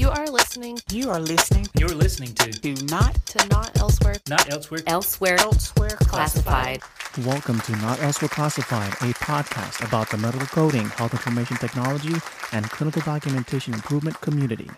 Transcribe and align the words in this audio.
You 0.00 0.08
are 0.08 0.28
listening 0.28 0.78
You 0.90 1.10
are 1.10 1.20
listening 1.20 1.66
You're 1.78 1.90
listening 1.90 2.32
to 2.36 2.50
Do 2.50 2.72
Not 2.86 3.14
to 3.26 3.48
Not 3.48 3.78
Elsewhere. 3.78 4.16
Not 4.30 4.50
Elsewhere. 4.50 4.80
Elsewhere, 4.86 5.36
Elsewhere 5.38 5.90
classified. 5.90 6.80
Welcome 7.18 7.60
to 7.60 7.72
Not 7.76 8.00
Elsewhere 8.00 8.30
Classified, 8.30 8.94
a 8.94 9.12
podcast 9.12 9.86
about 9.86 10.08
the 10.08 10.16
medical 10.16 10.46
coding, 10.46 10.88
health 10.88 11.12
information 11.12 11.58
technology, 11.58 12.14
and 12.50 12.70
clinical 12.70 13.02
documentation 13.02 13.74
improvement 13.74 14.18
community. 14.22 14.70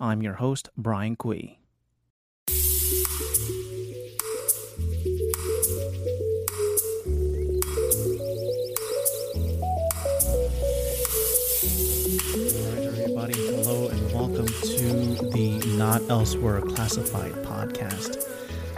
I'm 0.00 0.22
your 0.22 0.34
host, 0.34 0.68
Brian 0.76 1.16
Quee. 1.16 1.58
Not 15.78 16.02
Elsewhere 16.10 16.60
Classified 16.60 17.30
podcast. 17.44 18.28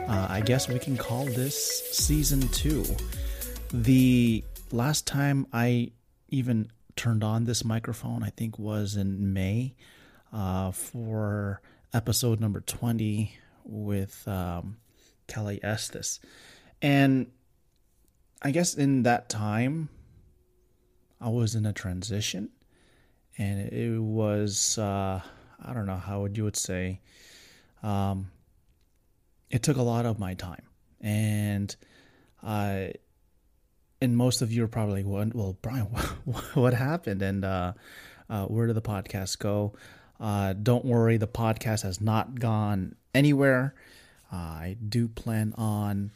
Uh, 0.07 0.27
I 0.29 0.43
guess 0.43 0.69
we 0.69 0.79
can 0.79 0.99
call 0.99 1.25
this 1.25 1.91
season 1.93 2.47
two. 2.49 2.85
The 3.73 4.45
last 4.71 5.07
time 5.07 5.47
I 5.51 5.93
even 6.29 6.71
turned 6.97 7.25
on 7.25 7.47
this 7.47 7.65
microphone, 7.65 8.23
I 8.23 8.29
think, 8.29 8.59
was 8.59 8.97
in 8.97 9.33
May 9.33 9.77
uh, 10.31 10.73
for 10.73 11.63
episode 11.95 12.39
number 12.39 12.61
20 12.61 13.35
with 13.65 14.29
um, 14.29 14.77
Kelly 15.27 15.59
Estes. 15.63 16.21
And 16.83 17.31
I 18.43 18.51
guess 18.51 18.75
in 18.75 19.05
that 19.05 19.31
time, 19.31 19.89
I 21.19 21.31
was 21.31 21.55
in 21.55 21.65
a 21.65 21.73
transition 21.73 22.51
and 23.39 23.73
it 23.73 23.99
was 23.99 24.77
uh, 24.77 25.23
I 25.65 25.73
don't 25.73 25.87
know 25.87 25.97
how 25.97 26.23
would 26.23 26.37
you 26.37 26.45
would 26.45 26.57
say 26.57 27.01
um, 27.83 28.31
it 29.51 29.63
took 29.63 29.77
a 29.77 29.83
lot 29.83 30.07
of 30.07 30.19
my 30.19 30.35
time. 30.35 30.63
And 31.01 31.75
uh, 32.43 32.89
and 34.01 34.17
most 34.17 34.41
of 34.43 34.53
you 34.53 34.65
are 34.65 34.69
probably 34.69 35.03
like, 35.03 35.35
well 35.35 35.57
Brian 35.61 35.85
what 36.55 36.75
happened? 36.75 37.23
And 37.23 37.45
uh, 37.45 37.73
uh, 38.29 38.47
where 38.47 38.67
did 38.67 38.77
the 38.77 38.83
podcast 38.83 39.39
go? 39.39 39.75
Uh, 40.19 40.53
don't 40.53 40.85
worry 40.85 41.17
the 41.17 41.27
podcast 41.27 41.83
has 41.83 42.01
not 42.01 42.39
gone 42.39 42.95
anywhere. 43.15 43.75
I 44.33 44.77
do 44.87 45.09
plan 45.09 45.55
on 45.57 46.13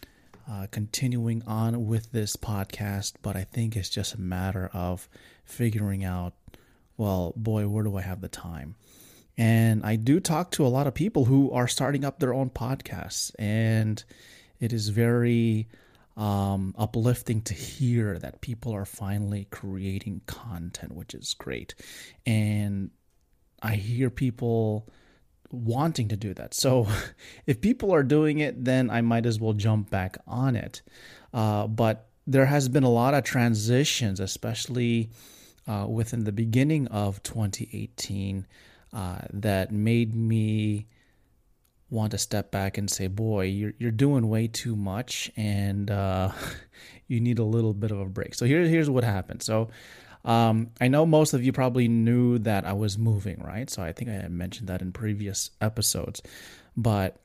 uh, 0.49 0.67
continuing 0.71 1.43
on 1.47 1.87
with 1.87 2.13
this 2.13 2.37
podcast 2.37 3.15
but 3.23 3.35
I 3.35 3.45
think 3.45 3.77
it's 3.77 3.89
just 3.89 4.15
a 4.15 4.21
matter 4.21 4.71
of 4.73 5.09
figuring 5.45 6.05
out 6.05 6.35
well, 6.97 7.33
boy, 7.37 7.67
where 7.67 7.83
do 7.83 7.97
I 7.97 8.03
have 8.03 8.21
the 8.21 8.29
time? 8.29 8.77
And 9.37 9.85
I 9.85 9.97
do 9.97 10.21
talk 10.21 10.53
to 10.53 10.67
a 10.67 10.69
lot 10.69 10.87
of 10.87 10.95
people 10.95 11.25
who 11.25 11.51
are 11.51 11.67
starting 11.67 12.05
up 12.05 12.21
their 12.21 12.33
own 12.33 12.51
podcasts, 12.51 13.33
and 13.39 14.03
it 14.61 14.73
is 14.73 14.89
very 14.91 15.69
um, 16.17 16.75
uplifting 16.79 17.43
to 17.43 17.55
hear 17.55 18.19
that 18.19 18.41
people 18.41 18.73
are 18.73 18.85
finally 18.85 19.49
creating 19.51 20.21
content, 20.27 20.93
which 20.95 21.15
is 21.15 21.35
great. 21.35 21.75
And 22.25 22.91
I 23.61 23.75
hear 23.75 24.11
people 24.11 24.89
wanting 25.51 26.09
to 26.09 26.17
do 26.17 26.35
that. 26.35 26.55
So 26.55 26.87
if 27.47 27.61
people 27.61 27.93
are 27.93 28.03
doing 28.03 28.39
it, 28.39 28.65
then 28.65 28.91
I 28.91 29.01
might 29.01 29.27
as 29.27 29.41
well 29.41 29.53
jump 29.53 29.91
back 29.91 30.19
on 30.27 30.55
it. 30.55 30.83
Uh, 31.33 31.67
but 31.67 32.09
there 32.27 32.47
has 32.47 32.69
been 32.69 32.85
a 32.85 32.91
lot 32.91 33.15
of 33.15 33.25
transitions, 33.25 34.21
especially 34.21 35.11
uh, 35.67 35.87
within 35.89 36.25
the 36.25 36.33
beginning 36.33 36.87
of 36.89 37.23
2018 37.23 38.47
uh, 38.95 39.19
that 39.33 39.73
made 39.73 40.15
me 40.15 40.87
want 41.91 42.13
to 42.13 42.19
step 42.19 42.51
back 42.51 42.79
and 42.79 42.89
say, 42.89 43.09
"Boy, 43.09 43.47
you're 43.47 43.75
you're 43.79 43.91
doing 43.91 44.29
way 44.29 44.47
too 44.47 44.77
much, 44.77 45.31
and 45.37 45.91
uh, 45.91 46.31
you 47.09 47.21
need 47.21 47.39
a 47.39 47.45
little 47.45 47.75
bit 47.75 47.91
of 47.91 47.99
a 48.01 48.07
break." 48.07 48.35
So 48.35 48.47
here, 48.47 48.63
here's 48.63 48.89
what 48.89 49.05
happened. 49.05 49.43
So. 49.43 49.69
Um, 50.27 50.71
I 50.81 50.89
know 50.89 51.05
most 51.05 51.35
of 51.35 51.45
you 51.45 51.53
probably 51.53 51.87
knew 51.87 52.39
that 52.39 52.65
I 52.65 52.73
was 52.73 52.97
moving, 52.97 53.43
right? 53.43 53.69
So 53.69 53.83
I 53.83 53.93
think 53.93 54.09
I 54.09 54.15
had 54.15 54.31
mentioned 54.33 54.71
that 54.71 54.81
in 54.81 54.91
previous 54.91 55.51
episodes, 55.61 56.23
but 56.75 57.21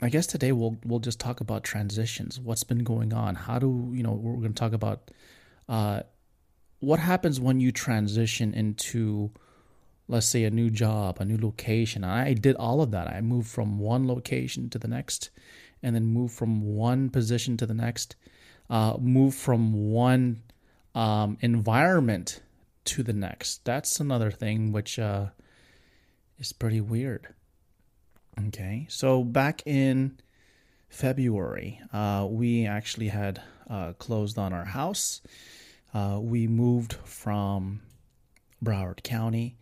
I 0.00 0.08
guess 0.08 0.26
today 0.26 0.52
we'll 0.52 0.78
we'll 0.86 1.00
just 1.00 1.20
talk 1.20 1.40
about 1.40 1.64
transitions. 1.64 2.40
What's 2.40 2.64
been 2.64 2.82
going 2.82 3.12
on? 3.12 3.34
How 3.34 3.58
do 3.58 3.90
you 3.92 4.02
know? 4.02 4.12
We're 4.12 4.36
going 4.36 4.54
to 4.54 4.58
talk 4.58 4.72
about 4.72 5.10
uh, 5.68 6.00
what 6.80 6.98
happens 6.98 7.40
when 7.40 7.60
you 7.60 7.72
transition 7.72 8.54
into 8.54 9.30
let's 10.08 10.26
say 10.26 10.44
a 10.44 10.50
new 10.50 10.70
job 10.70 11.18
a 11.20 11.24
new 11.24 11.38
location. 11.38 12.04
I 12.04 12.34
did 12.34 12.56
all 12.56 12.80
of 12.80 12.90
that. 12.90 13.08
I 13.08 13.20
moved 13.20 13.48
from 13.48 13.78
one 13.78 14.06
location 14.06 14.68
to 14.70 14.78
the 14.78 14.88
next 14.88 15.30
and 15.82 15.94
then 15.94 16.06
moved 16.06 16.34
from 16.34 16.62
one 16.62 17.10
position 17.10 17.56
to 17.58 17.66
the 17.66 17.74
next 17.74 18.16
uh, 18.70 18.96
moved 18.98 19.36
from 19.36 19.90
one 19.90 20.42
um, 20.94 21.36
environment 21.40 22.40
to 22.84 23.02
the 23.02 23.12
next. 23.12 23.64
That's 23.64 24.00
another 24.00 24.30
thing 24.30 24.72
which 24.72 24.98
uh, 24.98 25.26
is 26.38 26.52
pretty 26.52 26.80
weird. 26.80 27.28
Okay 28.48 28.86
so 28.90 29.22
back 29.22 29.62
in 29.64 30.18
february 30.88 31.80
uh, 31.92 32.26
we 32.28 32.66
actually 32.66 33.08
had 33.08 33.40
uh, 33.70 33.92
closed 33.94 34.38
on 34.38 34.52
our 34.52 34.64
house. 34.64 35.20
Uh, 35.92 36.18
we 36.20 36.48
moved 36.48 36.94
from 37.04 37.80
Broward 38.62 39.02
County 39.04 39.56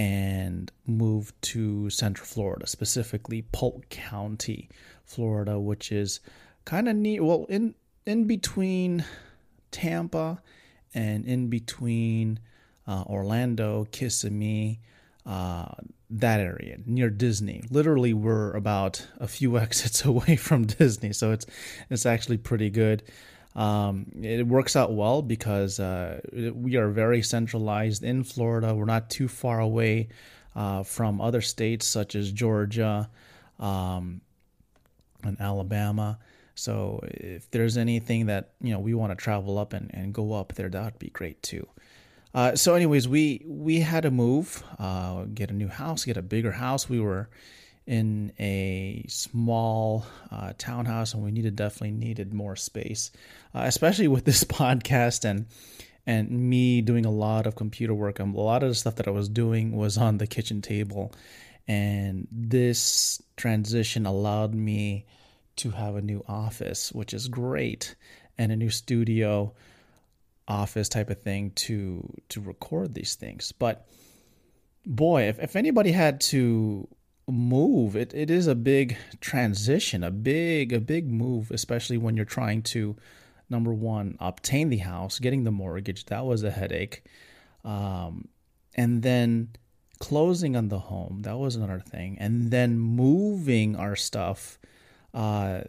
and 0.00 0.72
moved 0.86 1.34
to 1.42 1.90
Central 1.90 2.26
Florida, 2.26 2.66
specifically 2.66 3.42
Polk 3.52 3.86
County, 3.90 4.70
Florida, 5.04 5.60
which 5.60 5.92
is 5.92 6.20
kind 6.64 6.88
of 6.88 6.96
neat. 6.96 7.20
Well, 7.20 7.44
in 7.50 7.74
in 8.06 8.24
between 8.24 9.04
Tampa 9.70 10.40
and 10.94 11.26
in 11.26 11.48
between 11.48 12.40
uh, 12.86 13.04
Orlando, 13.08 13.88
Kissimmee, 13.92 14.80
uh, 15.26 15.74
that 16.08 16.40
area 16.40 16.78
near 16.86 17.10
Disney. 17.10 17.62
Literally, 17.70 18.14
we're 18.14 18.52
about 18.54 19.06
a 19.18 19.28
few 19.28 19.58
exits 19.64 20.02
away 20.02 20.36
from 20.36 20.64
Disney, 20.64 21.12
so 21.12 21.30
it's 21.30 21.44
it's 21.90 22.06
actually 22.06 22.38
pretty 22.38 22.70
good. 22.70 23.02
Um, 23.56 24.06
it 24.22 24.46
works 24.46 24.76
out 24.76 24.92
well 24.92 25.22
because 25.22 25.80
uh, 25.80 26.20
we 26.54 26.76
are 26.76 26.88
very 26.88 27.22
centralized 27.22 28.04
in 28.04 28.22
Florida. 28.22 28.74
We're 28.74 28.84
not 28.84 29.10
too 29.10 29.28
far 29.28 29.58
away 29.60 30.08
uh, 30.54 30.82
from 30.82 31.20
other 31.20 31.40
states 31.40 31.86
such 31.86 32.14
as 32.14 32.30
Georgia 32.30 33.10
um, 33.58 34.20
and 35.24 35.40
Alabama. 35.40 36.18
So 36.54 37.00
if 37.04 37.50
there's 37.50 37.76
anything 37.76 38.26
that 38.26 38.50
you 38.60 38.72
know 38.72 38.78
we 38.78 38.94
want 38.94 39.12
to 39.12 39.16
travel 39.16 39.58
up 39.58 39.72
and, 39.72 39.90
and 39.94 40.12
go 40.12 40.32
up 40.34 40.54
there, 40.54 40.68
that 40.68 40.84
would 40.84 40.98
be 40.98 41.10
great 41.10 41.42
too. 41.42 41.66
Uh, 42.32 42.54
so, 42.54 42.74
anyways, 42.74 43.08
we 43.08 43.42
we 43.44 43.80
had 43.80 44.02
to 44.04 44.10
move, 44.10 44.62
uh, 44.78 45.24
get 45.34 45.50
a 45.50 45.54
new 45.54 45.68
house, 45.68 46.04
get 46.04 46.16
a 46.16 46.22
bigger 46.22 46.52
house. 46.52 46.88
We 46.88 47.00
were 47.00 47.28
in 47.86 48.32
a 48.38 49.04
small 49.08 50.04
uh, 50.30 50.52
townhouse, 50.58 51.14
and 51.14 51.22
we 51.22 51.30
needed 51.30 51.56
definitely 51.56 51.92
needed 51.92 52.32
more 52.32 52.56
space, 52.56 53.10
uh, 53.54 53.62
especially 53.64 54.08
with 54.08 54.24
this 54.24 54.44
podcast 54.60 55.24
and 55.24 55.46
and 56.06 56.30
me 56.30 56.80
doing 56.80 57.04
a 57.04 57.10
lot 57.10 57.46
of 57.46 57.56
computer 57.56 57.94
work. 57.94 58.20
Um, 58.20 58.34
a 58.34 58.40
lot 58.40 58.62
of 58.62 58.68
the 58.68 58.74
stuff 58.74 58.96
that 58.96 59.08
I 59.08 59.10
was 59.10 59.28
doing 59.28 59.76
was 59.76 59.98
on 59.98 60.18
the 60.18 60.26
kitchen 60.26 60.62
table, 60.62 61.12
and 61.66 62.26
this 62.30 63.22
transition 63.36 64.06
allowed 64.06 64.54
me 64.54 65.06
to 65.56 65.70
have 65.70 65.96
a 65.96 66.02
new 66.02 66.24
office, 66.26 66.92
which 66.92 67.12
is 67.12 67.28
great, 67.28 67.94
and 68.38 68.50
a 68.50 68.56
new 68.56 68.70
studio 68.70 69.52
office 70.48 70.88
type 70.88 71.10
of 71.10 71.22
thing 71.22 71.52
to 71.54 72.12
to 72.28 72.40
record 72.40 72.94
these 72.94 73.14
things. 73.14 73.52
But 73.52 73.86
boy, 74.86 75.24
if, 75.24 75.38
if 75.38 75.56
anybody 75.56 75.92
had 75.92 76.20
to 76.22 76.88
move 77.28 77.94
it, 77.94 78.12
it 78.14 78.30
is 78.30 78.46
a 78.46 78.54
big 78.54 78.96
transition 79.20 80.02
a 80.02 80.10
big 80.10 80.72
a 80.72 80.80
big 80.80 81.10
move 81.10 81.50
especially 81.50 81.96
when 81.96 82.16
you're 82.16 82.24
trying 82.24 82.62
to 82.62 82.96
number 83.50 83.74
one 83.74 84.16
obtain 84.20 84.68
the 84.70 84.78
house 84.78 85.18
getting 85.18 85.44
the 85.44 85.50
mortgage. 85.50 86.06
That 86.06 86.24
was 86.24 86.42
a 86.44 86.50
headache. 86.50 87.02
Um, 87.64 88.28
and 88.74 89.02
then 89.02 89.50
closing 89.98 90.56
on 90.56 90.68
the 90.68 90.78
home 90.78 91.20
that 91.22 91.36
was 91.36 91.56
another 91.56 91.80
thing. 91.80 92.16
And 92.20 92.50
then 92.50 92.78
moving 92.78 93.76
our 93.76 93.96
stuff 93.96 94.58
uh, 95.12 95.62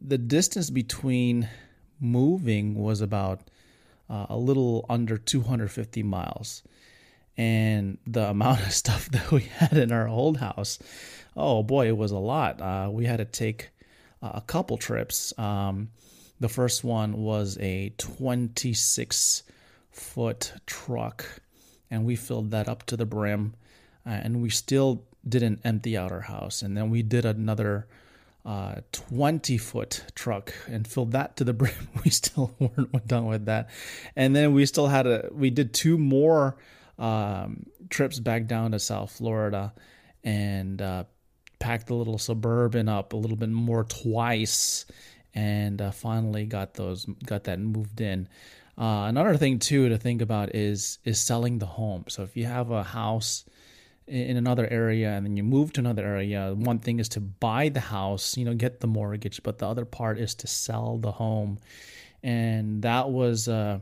the 0.00 0.16
distance 0.16 0.70
between 0.70 1.46
moving 2.00 2.74
was 2.74 3.02
about 3.02 3.42
uh, 4.08 4.26
a 4.30 4.36
little 4.36 4.86
under 4.88 5.18
250 5.18 6.02
miles 6.02 6.62
and 7.38 7.96
the 8.06 8.28
amount 8.28 8.60
of 8.60 8.72
stuff 8.84 9.08
that 9.10 9.30
we 9.30 9.42
had 9.42 9.78
in 9.78 9.90
our 9.92 10.06
old 10.06 10.36
house 10.36 10.78
oh 11.38 11.62
boy 11.62 11.86
it 11.86 11.96
was 11.96 12.10
a 12.10 12.18
lot. 12.18 12.60
Uh, 12.60 12.88
we 12.90 13.06
had 13.06 13.18
to 13.18 13.24
take 13.24 13.70
a 14.20 14.40
couple 14.40 14.76
trips. 14.76 15.32
Um, 15.38 15.90
the 16.40 16.48
first 16.48 16.84
one 16.84 17.22
was 17.22 17.56
a 17.60 17.94
26 17.96 19.44
foot 19.90 20.52
truck 20.66 21.40
and 21.90 22.04
we 22.04 22.16
filled 22.16 22.50
that 22.50 22.68
up 22.68 22.84
to 22.86 22.96
the 22.96 23.06
brim 23.06 23.54
uh, 24.04 24.10
and 24.10 24.42
we 24.42 24.50
still 24.50 25.04
didn't 25.26 25.60
empty 25.64 25.96
out 25.96 26.12
our 26.12 26.22
house, 26.22 26.62
and 26.62 26.76
then 26.76 26.90
we 26.90 27.02
did 27.02 27.24
another 27.24 27.86
uh, 28.46 28.76
20 28.92 29.58
foot 29.58 30.04
truck 30.14 30.54
and 30.66 30.86
filled 30.86 31.12
that 31.12 31.36
to 31.36 31.44
the 31.44 31.52
brim. 31.60 31.88
We 32.04 32.10
still 32.10 32.54
weren't 32.58 33.06
done 33.06 33.26
with 33.26 33.44
that, 33.46 33.68
and 34.16 34.34
then 34.34 34.54
we 34.54 34.64
still 34.66 34.86
had 34.86 35.06
a 35.06 35.28
we 35.32 35.50
did 35.50 35.74
two 35.74 35.98
more 35.98 36.56
um, 36.98 37.66
trips 37.90 38.18
back 38.18 38.46
down 38.46 38.72
to 38.72 38.78
South 38.78 39.12
Florida, 39.12 39.72
and 40.24 40.80
uh, 40.82 41.04
packed 41.58 41.88
the 41.88 41.94
little 41.94 42.18
suburban 42.18 42.88
up 42.88 43.12
a 43.12 43.16
little 43.16 43.36
bit 43.36 43.48
more 43.48 43.84
twice, 43.84 44.84
and 45.34 45.80
uh, 45.80 45.90
finally 45.90 46.46
got 46.46 46.74
those 46.74 47.06
got 47.24 47.44
that 47.44 47.58
moved 47.58 48.00
in. 48.00 48.28
Uh, 48.76 49.06
another 49.08 49.36
thing 49.36 49.58
too 49.58 49.88
to 49.88 49.98
think 49.98 50.22
about 50.22 50.54
is 50.54 50.98
is 51.04 51.20
selling 51.20 51.58
the 51.58 51.66
home. 51.66 52.04
So 52.08 52.22
if 52.22 52.36
you 52.36 52.46
have 52.46 52.70
a 52.70 52.82
house 52.82 53.44
in 54.06 54.36
another 54.36 54.66
area 54.70 55.10
and 55.10 55.26
then 55.26 55.36
you 55.36 55.42
move 55.42 55.72
to 55.74 55.80
another 55.80 56.04
area, 56.04 56.54
one 56.54 56.78
thing 56.78 56.98
is 56.98 57.08
to 57.10 57.20
buy 57.20 57.68
the 57.68 57.80
house, 57.80 58.36
you 58.36 58.44
know, 58.44 58.54
get 58.54 58.80
the 58.80 58.86
mortgage, 58.86 59.42
but 59.42 59.58
the 59.58 59.66
other 59.66 59.84
part 59.84 60.18
is 60.18 60.34
to 60.36 60.46
sell 60.46 60.96
the 60.98 61.12
home, 61.12 61.58
and 62.22 62.82
that 62.82 63.10
was 63.10 63.48
uh, 63.48 63.80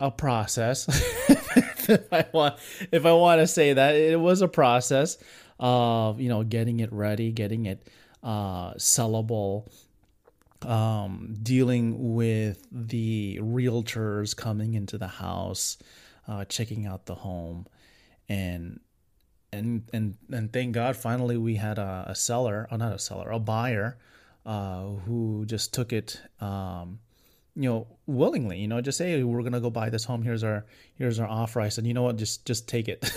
a 0.00 0.10
process. 0.10 0.88
if 1.88 2.12
I 2.12 2.26
want, 2.32 2.56
if 2.92 3.06
I 3.06 3.12
want 3.12 3.40
to 3.40 3.46
say 3.46 3.72
that 3.72 3.94
it 3.94 4.18
was 4.18 4.42
a 4.42 4.48
process 4.48 5.18
of 5.58 6.20
you 6.20 6.28
know 6.28 6.42
getting 6.42 6.80
it 6.80 6.92
ready, 6.92 7.32
getting 7.32 7.66
it 7.66 7.88
uh, 8.22 8.74
sellable, 8.74 9.68
um, 10.62 11.34
dealing 11.42 12.14
with 12.14 12.66
the 12.72 13.38
realtors 13.42 14.36
coming 14.36 14.74
into 14.74 14.98
the 14.98 15.08
house, 15.08 15.78
uh, 16.26 16.44
checking 16.46 16.86
out 16.86 17.06
the 17.06 17.14
home, 17.14 17.66
and 18.28 18.80
and 19.52 19.82
and 19.92 20.16
and 20.32 20.52
thank 20.52 20.74
God, 20.74 20.96
finally 20.96 21.36
we 21.36 21.56
had 21.56 21.78
a, 21.78 22.06
a 22.08 22.14
seller, 22.14 22.66
oh, 22.70 22.76
not 22.76 22.92
a 22.92 22.98
seller, 22.98 23.30
a 23.30 23.38
buyer, 23.38 23.98
uh, 24.46 24.84
who 24.84 25.44
just 25.46 25.72
took 25.72 25.92
it. 25.92 26.20
Um, 26.40 26.98
you 27.56 27.68
know 27.68 27.86
willingly 28.06 28.58
you 28.58 28.66
know 28.66 28.80
just 28.80 28.98
say 28.98 29.12
hey, 29.12 29.22
we're 29.22 29.42
gonna 29.42 29.60
go 29.60 29.70
buy 29.70 29.88
this 29.88 30.04
home 30.04 30.22
here's 30.22 30.42
our 30.42 30.66
here's 30.96 31.20
our 31.20 31.28
offer 31.28 31.60
i 31.60 31.68
said 31.68 31.86
you 31.86 31.94
know 31.94 32.02
what 32.02 32.16
just 32.16 32.44
just 32.44 32.68
take 32.68 32.88
it 32.88 33.12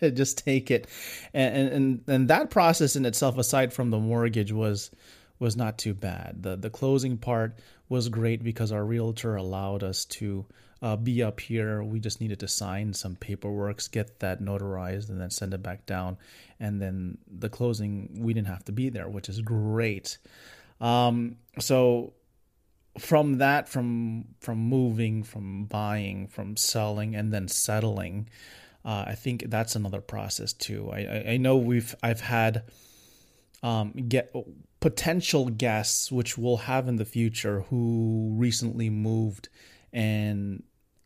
just 0.14 0.38
take 0.38 0.70
it 0.70 0.88
and, 1.32 1.68
and 1.68 2.04
and 2.08 2.28
that 2.28 2.50
process 2.50 2.96
in 2.96 3.04
itself 3.04 3.38
aside 3.38 3.72
from 3.72 3.90
the 3.90 3.98
mortgage 3.98 4.52
was 4.52 4.90
was 5.38 5.56
not 5.56 5.78
too 5.78 5.94
bad. 5.94 6.42
The 6.42 6.56
the 6.56 6.70
closing 6.70 7.18
part 7.18 7.58
was 7.88 8.08
great 8.08 8.42
because 8.42 8.72
our 8.72 8.84
realtor 8.84 9.36
allowed 9.36 9.82
us 9.82 10.04
to 10.06 10.46
uh, 10.82 10.96
be 10.96 11.22
up 11.22 11.40
here. 11.40 11.82
We 11.82 12.00
just 12.00 12.20
needed 12.20 12.40
to 12.40 12.48
sign 12.48 12.92
some 12.92 13.16
paperwork, 13.16 13.80
get 13.90 14.20
that 14.20 14.40
notarized, 14.40 15.08
and 15.08 15.20
then 15.20 15.30
send 15.30 15.54
it 15.54 15.62
back 15.62 15.86
down. 15.86 16.16
And 16.60 16.80
then 16.80 17.18
the 17.26 17.48
closing, 17.48 18.08
we 18.20 18.32
didn't 18.32 18.48
have 18.48 18.64
to 18.66 18.72
be 18.72 18.88
there, 18.88 19.08
which 19.08 19.28
is 19.28 19.40
great. 19.40 20.18
Um, 20.80 21.36
so 21.58 22.14
from 22.98 23.38
that, 23.38 23.68
from 23.68 24.26
from 24.40 24.58
moving, 24.58 25.22
from 25.22 25.64
buying, 25.64 26.28
from 26.28 26.56
selling, 26.56 27.14
and 27.14 27.32
then 27.32 27.48
settling, 27.48 28.28
uh, 28.84 29.04
I 29.06 29.14
think 29.14 29.44
that's 29.48 29.74
another 29.74 30.00
process 30.00 30.52
too. 30.52 30.90
I, 30.92 31.32
I, 31.32 31.36
know 31.38 31.56
we've 31.56 31.94
I've 32.02 32.20
had 32.20 32.64
um, 33.62 33.92
get 33.92 34.34
potential 34.80 35.48
guests, 35.48 36.12
which 36.12 36.36
we'll 36.36 36.58
have 36.58 36.86
in 36.86 36.96
the 36.96 37.04
future, 37.04 37.62
who 37.70 38.34
recently 38.36 38.90
moved, 38.90 39.48
and 39.92 40.62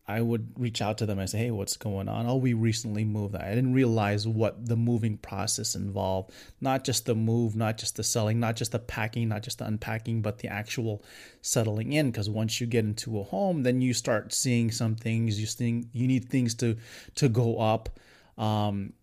I 0.09 0.23
would 0.23 0.59
reach 0.59 0.81
out 0.81 0.97
to 0.99 1.07
them 1.07 1.19
and 1.19 1.29
say, 1.29 1.39
"Hey, 1.39 1.51
what's 1.51 1.77
going 1.77 2.09
on?" 2.09 2.27
Oh, 2.27 2.37
we 2.37 2.55
recently 2.55 3.05
moved. 3.05 3.37
I 3.37 3.55
didn't 3.55 3.75
realize 3.75 4.27
what 4.27 4.67
the 4.67 4.77
moving 4.77 5.19
process 5.19 5.75
involved. 5.75 6.33
Not 6.61 6.83
just 6.83 7.05
the 7.05 7.15
move, 7.15 7.55
not 7.55 7.77
just 7.77 7.97
the 7.97 8.03
selling, 8.03 8.41
not 8.41 8.57
just 8.57 8.73
the 8.73 8.79
packing, 8.79 9.29
not 9.29 9.43
just 9.43 9.59
the 9.59 9.67
unpacking, 9.67 10.23
but 10.23 10.39
the 10.39 10.49
actual 10.49 11.05
settling 11.43 11.93
in. 11.93 12.11
Because 12.11 12.31
once 12.31 12.61
you 12.61 12.67
get 12.67 12.87
into 12.87 13.21
a 13.21 13.23
home, 13.23 13.63
then 13.63 13.83
you 13.83 13.93
start 13.93 14.33
seeing 14.33 14.71
some 14.71 14.97
things. 14.97 15.39
You 15.39 15.47
think 15.47 15.89
you 15.93 16.07
need 16.07 16.31
things 16.31 16.55
to 16.57 16.77
to 17.17 17.29
go 17.29 17.59
up. 17.59 18.01
Um, 18.39 18.95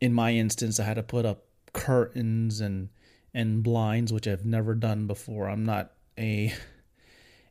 in 0.00 0.12
my 0.12 0.32
instance, 0.32 0.80
I 0.80 0.84
had 0.84 0.94
to 0.94 1.04
put 1.04 1.24
up 1.24 1.44
curtains 1.72 2.60
and 2.60 2.88
and 3.32 3.62
blinds, 3.62 4.12
which 4.12 4.26
I've 4.26 4.44
never 4.44 4.74
done 4.74 5.06
before. 5.06 5.48
I'm 5.48 5.64
not 5.64 5.92
a 6.18 6.52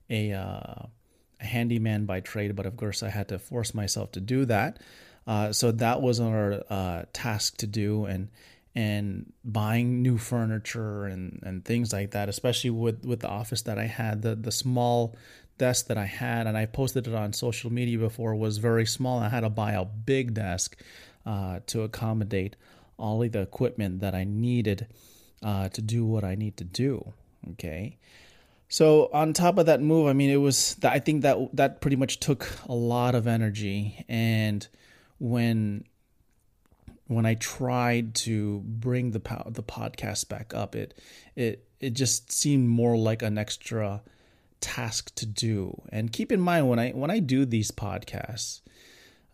a, 0.09 0.33
uh, 0.33 0.87
a 1.41 1.45
handyman 1.45 2.05
by 2.05 2.19
trade, 2.19 2.55
but 2.55 2.65
of 2.65 2.77
course 2.77 3.03
I 3.03 3.09
had 3.09 3.27
to 3.29 3.39
force 3.39 3.73
myself 3.73 4.11
to 4.13 4.21
do 4.21 4.45
that. 4.45 4.79
Uh, 5.27 5.51
so 5.51 5.71
that 5.71 6.01
was 6.01 6.19
our 6.19 6.63
uh, 6.69 7.03
task 7.13 7.57
to 7.57 7.67
do, 7.67 8.05
and 8.05 8.29
and 8.73 9.33
buying 9.43 10.01
new 10.01 10.17
furniture 10.17 11.05
and, 11.05 11.43
and 11.43 11.65
things 11.65 11.91
like 11.91 12.11
that, 12.11 12.29
especially 12.29 12.69
with, 12.69 13.05
with 13.05 13.19
the 13.19 13.27
office 13.27 13.63
that 13.63 13.77
I 13.77 13.85
had, 13.85 14.21
the 14.21 14.35
the 14.35 14.51
small 14.51 15.15
desk 15.57 15.87
that 15.87 15.97
I 15.97 16.05
had, 16.05 16.47
and 16.47 16.57
I 16.57 16.65
posted 16.65 17.07
it 17.07 17.13
on 17.13 17.33
social 17.33 17.71
media 17.71 17.97
before 17.97 18.35
was 18.35 18.57
very 18.57 18.85
small. 18.85 19.19
I 19.19 19.29
had 19.29 19.41
to 19.41 19.49
buy 19.49 19.73
a 19.73 19.85
big 19.85 20.33
desk 20.33 20.75
uh, 21.25 21.59
to 21.67 21.81
accommodate 21.83 22.55
all 22.97 23.21
of 23.21 23.31
the 23.31 23.41
equipment 23.41 23.99
that 23.99 24.15
I 24.15 24.23
needed 24.23 24.87
uh, 25.43 25.69
to 25.69 25.81
do 25.81 26.05
what 26.05 26.23
I 26.23 26.35
need 26.35 26.57
to 26.57 26.63
do. 26.63 27.13
Okay. 27.51 27.97
So 28.71 29.09
on 29.11 29.33
top 29.33 29.57
of 29.57 29.65
that 29.65 29.81
move, 29.81 30.07
I 30.07 30.13
mean, 30.13 30.29
it 30.29 30.37
was 30.37 30.77
I 30.81 30.99
think 30.99 31.23
that 31.23 31.37
that 31.57 31.81
pretty 31.81 31.97
much 31.97 32.21
took 32.21 32.49
a 32.69 32.73
lot 32.73 33.15
of 33.15 33.27
energy, 33.27 34.05
and 34.07 34.65
when 35.19 35.83
when 37.07 37.25
I 37.25 37.33
tried 37.33 38.15
to 38.15 38.61
bring 38.65 39.11
the 39.11 39.19
the 39.47 39.61
podcast 39.61 40.29
back 40.29 40.53
up, 40.53 40.73
it 40.73 40.97
it 41.35 41.67
it 41.81 41.89
just 41.89 42.31
seemed 42.31 42.69
more 42.69 42.95
like 42.95 43.21
an 43.21 43.37
extra 43.37 44.03
task 44.61 45.13
to 45.15 45.25
do. 45.25 45.81
And 45.89 46.13
keep 46.13 46.31
in 46.31 46.39
mind 46.39 46.69
when 46.69 46.79
I 46.79 46.91
when 46.91 47.11
I 47.11 47.19
do 47.19 47.43
these 47.43 47.71
podcasts, 47.71 48.61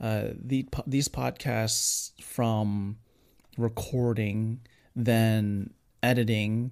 uh, 0.02 0.30
the 0.34 0.68
these 0.88 1.10
podcasts 1.10 2.20
from 2.24 2.98
recording, 3.56 4.62
then 4.96 5.76
editing, 6.02 6.72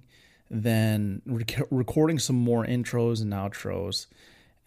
then 0.50 1.22
rec- 1.26 1.66
recording 1.70 2.18
some 2.18 2.36
more 2.36 2.64
intros 2.64 3.20
and 3.20 3.32
outros, 3.32 4.06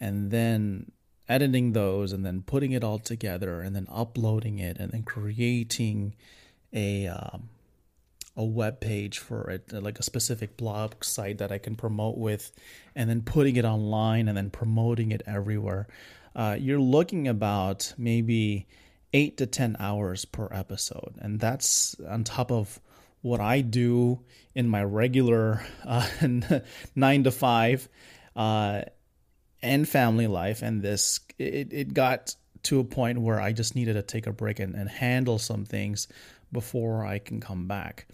and 0.00 0.30
then 0.30 0.92
editing 1.28 1.72
those, 1.72 2.12
and 2.12 2.24
then 2.24 2.42
putting 2.42 2.72
it 2.72 2.84
all 2.84 2.98
together, 2.98 3.60
and 3.60 3.74
then 3.74 3.86
uploading 3.90 4.58
it, 4.58 4.78
and 4.78 4.92
then 4.92 5.02
creating 5.02 6.14
a 6.72 7.06
um, 7.06 7.48
a 8.36 8.44
web 8.44 8.80
page 8.80 9.18
for 9.18 9.50
it, 9.50 9.72
like 9.72 9.98
a 9.98 10.02
specific 10.02 10.56
blog 10.56 11.02
site 11.02 11.38
that 11.38 11.52
I 11.52 11.58
can 11.58 11.76
promote 11.76 12.16
with, 12.16 12.52
and 12.94 13.10
then 13.10 13.22
putting 13.22 13.56
it 13.56 13.64
online, 13.64 14.28
and 14.28 14.36
then 14.36 14.50
promoting 14.50 15.12
it 15.12 15.22
everywhere. 15.26 15.88
Uh, 16.34 16.56
you're 16.58 16.80
looking 16.80 17.26
about 17.26 17.92
maybe 17.98 18.66
eight 19.12 19.36
to 19.38 19.46
10 19.46 19.76
hours 19.78 20.24
per 20.24 20.48
episode. 20.52 21.14
And 21.18 21.40
that's 21.40 21.96
on 22.08 22.24
top 22.24 22.50
of 22.52 22.80
what 23.22 23.40
I 23.40 23.60
do 23.60 24.20
in 24.54 24.68
my 24.68 24.82
regular 24.82 25.64
uh, 25.84 26.08
nine 26.94 27.24
to 27.24 27.30
five 27.30 27.88
uh, 28.34 28.82
and 29.62 29.88
family 29.88 30.26
life. 30.26 30.62
And 30.62 30.82
this, 30.82 31.20
it, 31.38 31.72
it 31.72 31.94
got 31.94 32.34
to 32.64 32.80
a 32.80 32.84
point 32.84 33.20
where 33.20 33.40
I 33.40 33.52
just 33.52 33.74
needed 33.74 33.94
to 33.94 34.02
take 34.02 34.26
a 34.26 34.32
break 34.32 34.58
and, 34.58 34.74
and 34.74 34.88
handle 34.88 35.38
some 35.38 35.64
things 35.64 36.08
before 36.52 37.04
I 37.04 37.18
can 37.18 37.40
come 37.40 37.68
back. 37.68 38.06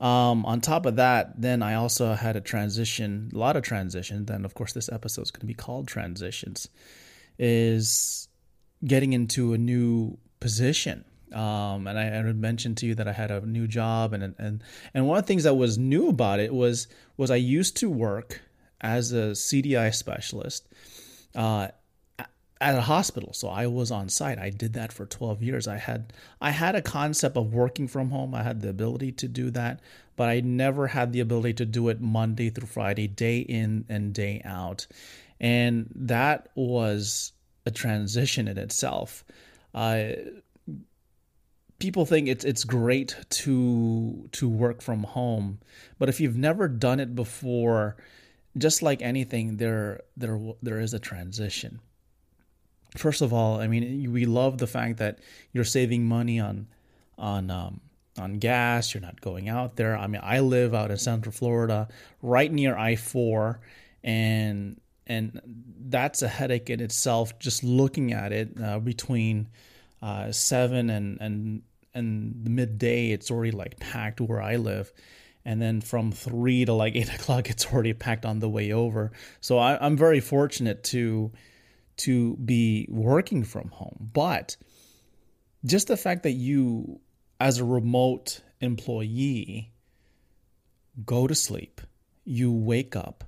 Um, 0.00 0.44
on 0.46 0.60
top 0.60 0.86
of 0.86 0.96
that, 0.96 1.40
then 1.40 1.62
I 1.62 1.74
also 1.74 2.14
had 2.14 2.36
a 2.36 2.40
transition, 2.40 3.30
a 3.34 3.38
lot 3.38 3.56
of 3.56 3.62
transition. 3.62 4.26
Then, 4.26 4.44
of 4.44 4.54
course, 4.54 4.72
this 4.72 4.90
episode 4.90 5.22
is 5.22 5.30
going 5.30 5.40
to 5.40 5.46
be 5.46 5.54
called 5.54 5.88
Transitions. 5.88 6.68
Is 7.38 8.28
getting 8.84 9.12
into 9.12 9.54
a 9.54 9.58
new 9.58 10.18
position. 10.40 11.04
Um, 11.32 11.86
and 11.86 11.98
I, 11.98 12.22
mentioned 12.32 12.76
to 12.78 12.86
you 12.86 12.94
that 12.96 13.06
I 13.06 13.12
had 13.12 13.30
a 13.30 13.44
new 13.46 13.66
job, 13.66 14.12
and 14.12 14.34
and 14.38 14.62
and 14.94 15.06
one 15.06 15.18
of 15.18 15.24
the 15.24 15.28
things 15.28 15.44
that 15.44 15.54
was 15.54 15.78
new 15.78 16.08
about 16.08 16.40
it 16.40 16.52
was 16.52 16.88
was 17.16 17.30
I 17.30 17.36
used 17.36 17.76
to 17.78 17.90
work 17.90 18.40
as 18.80 19.12
a 19.12 19.32
CDI 19.32 19.94
specialist 19.94 20.66
uh, 21.34 21.68
at 22.60 22.74
a 22.74 22.80
hospital, 22.82 23.32
so 23.32 23.48
I 23.48 23.66
was 23.66 23.90
on 23.90 24.08
site. 24.08 24.38
I 24.38 24.50
did 24.50 24.74
that 24.74 24.92
for 24.92 25.06
12 25.06 25.42
years. 25.42 25.68
I 25.68 25.76
had 25.76 26.12
I 26.40 26.50
had 26.50 26.74
a 26.74 26.82
concept 26.82 27.36
of 27.36 27.54
working 27.54 27.88
from 27.88 28.10
home. 28.10 28.34
I 28.34 28.42
had 28.42 28.60
the 28.60 28.68
ability 28.68 29.12
to 29.12 29.28
do 29.28 29.50
that, 29.52 29.80
but 30.16 30.28
I 30.28 30.40
never 30.40 30.88
had 30.88 31.12
the 31.12 31.20
ability 31.20 31.54
to 31.54 31.64
do 31.64 31.88
it 31.88 32.00
Monday 32.00 32.50
through 32.50 32.68
Friday, 32.68 33.06
day 33.06 33.38
in 33.38 33.84
and 33.88 34.12
day 34.12 34.42
out, 34.44 34.86
and 35.38 35.88
that 35.94 36.48
was 36.54 37.32
a 37.66 37.70
transition 37.70 38.48
in 38.48 38.58
itself. 38.58 39.24
Uh, 39.74 40.12
people 41.80 42.06
think 42.06 42.28
it's 42.28 42.44
it's 42.44 42.62
great 42.62 43.16
to 43.30 44.28
to 44.32 44.48
work 44.48 44.82
from 44.82 45.02
home, 45.02 45.58
but 45.98 46.08
if 46.08 46.20
you've 46.20 46.36
never 46.36 46.68
done 46.68 47.00
it 47.00 47.16
before, 47.16 47.96
just 48.56 48.82
like 48.82 49.02
anything, 49.02 49.56
there 49.56 50.02
there 50.16 50.38
there 50.62 50.78
is 50.78 50.94
a 50.94 51.00
transition. 51.00 51.80
First 52.96 53.22
of 53.22 53.32
all, 53.32 53.60
I 53.60 53.66
mean, 53.66 54.12
we 54.12 54.26
love 54.26 54.58
the 54.58 54.66
fact 54.66 54.98
that 54.98 55.18
you're 55.52 55.64
saving 55.64 56.06
money 56.06 56.38
on 56.38 56.68
on 57.18 57.50
um, 57.50 57.80
on 58.18 58.34
gas. 58.34 58.94
You're 58.94 59.00
not 59.00 59.20
going 59.20 59.48
out 59.48 59.76
there. 59.76 59.96
I 59.96 60.06
mean, 60.06 60.20
I 60.22 60.40
live 60.40 60.74
out 60.74 60.90
in 60.90 60.98
Central 60.98 61.32
Florida, 61.32 61.88
right 62.22 62.52
near 62.52 62.76
I 62.76 62.96
four, 62.96 63.60
and 64.04 64.80
and 65.06 65.40
that's 65.88 66.22
a 66.22 66.28
headache 66.28 66.68
in 66.68 66.80
itself. 66.80 67.38
Just 67.38 67.64
looking 67.64 68.12
at 68.12 68.32
it 68.32 68.60
uh, 68.62 68.78
between 68.80 69.48
uh, 70.02 70.30
seven 70.32 70.90
and 70.90 71.18
and 71.20 71.62
and 71.94 72.44
midday, 72.48 73.10
it's 73.10 73.30
already 73.30 73.52
like 73.52 73.78
packed 73.80 74.20
where 74.20 74.42
I 74.42 74.56
live. 74.56 74.92
And 75.44 75.60
then 75.60 75.80
from 75.80 76.12
three 76.12 76.64
to 76.64 76.72
like 76.72 76.94
eight 76.96 77.12
o'clock, 77.12 77.50
it's 77.50 77.66
already 77.66 77.92
packed 77.92 78.24
on 78.24 78.38
the 78.38 78.48
way 78.48 78.72
over. 78.72 79.12
So 79.40 79.58
I, 79.58 79.84
I'm 79.84 79.96
very 79.96 80.20
fortunate 80.20 80.84
to 80.84 81.32
to 81.98 82.36
be 82.36 82.86
working 82.90 83.44
from 83.44 83.68
home. 83.68 84.10
But 84.14 84.56
just 85.64 85.88
the 85.88 85.96
fact 85.96 86.22
that 86.22 86.32
you 86.32 87.00
as 87.38 87.58
a 87.58 87.64
remote 87.64 88.40
employee, 88.60 89.72
go 91.04 91.26
to 91.26 91.34
sleep, 91.34 91.80
you 92.24 92.52
wake 92.52 92.94
up, 92.94 93.24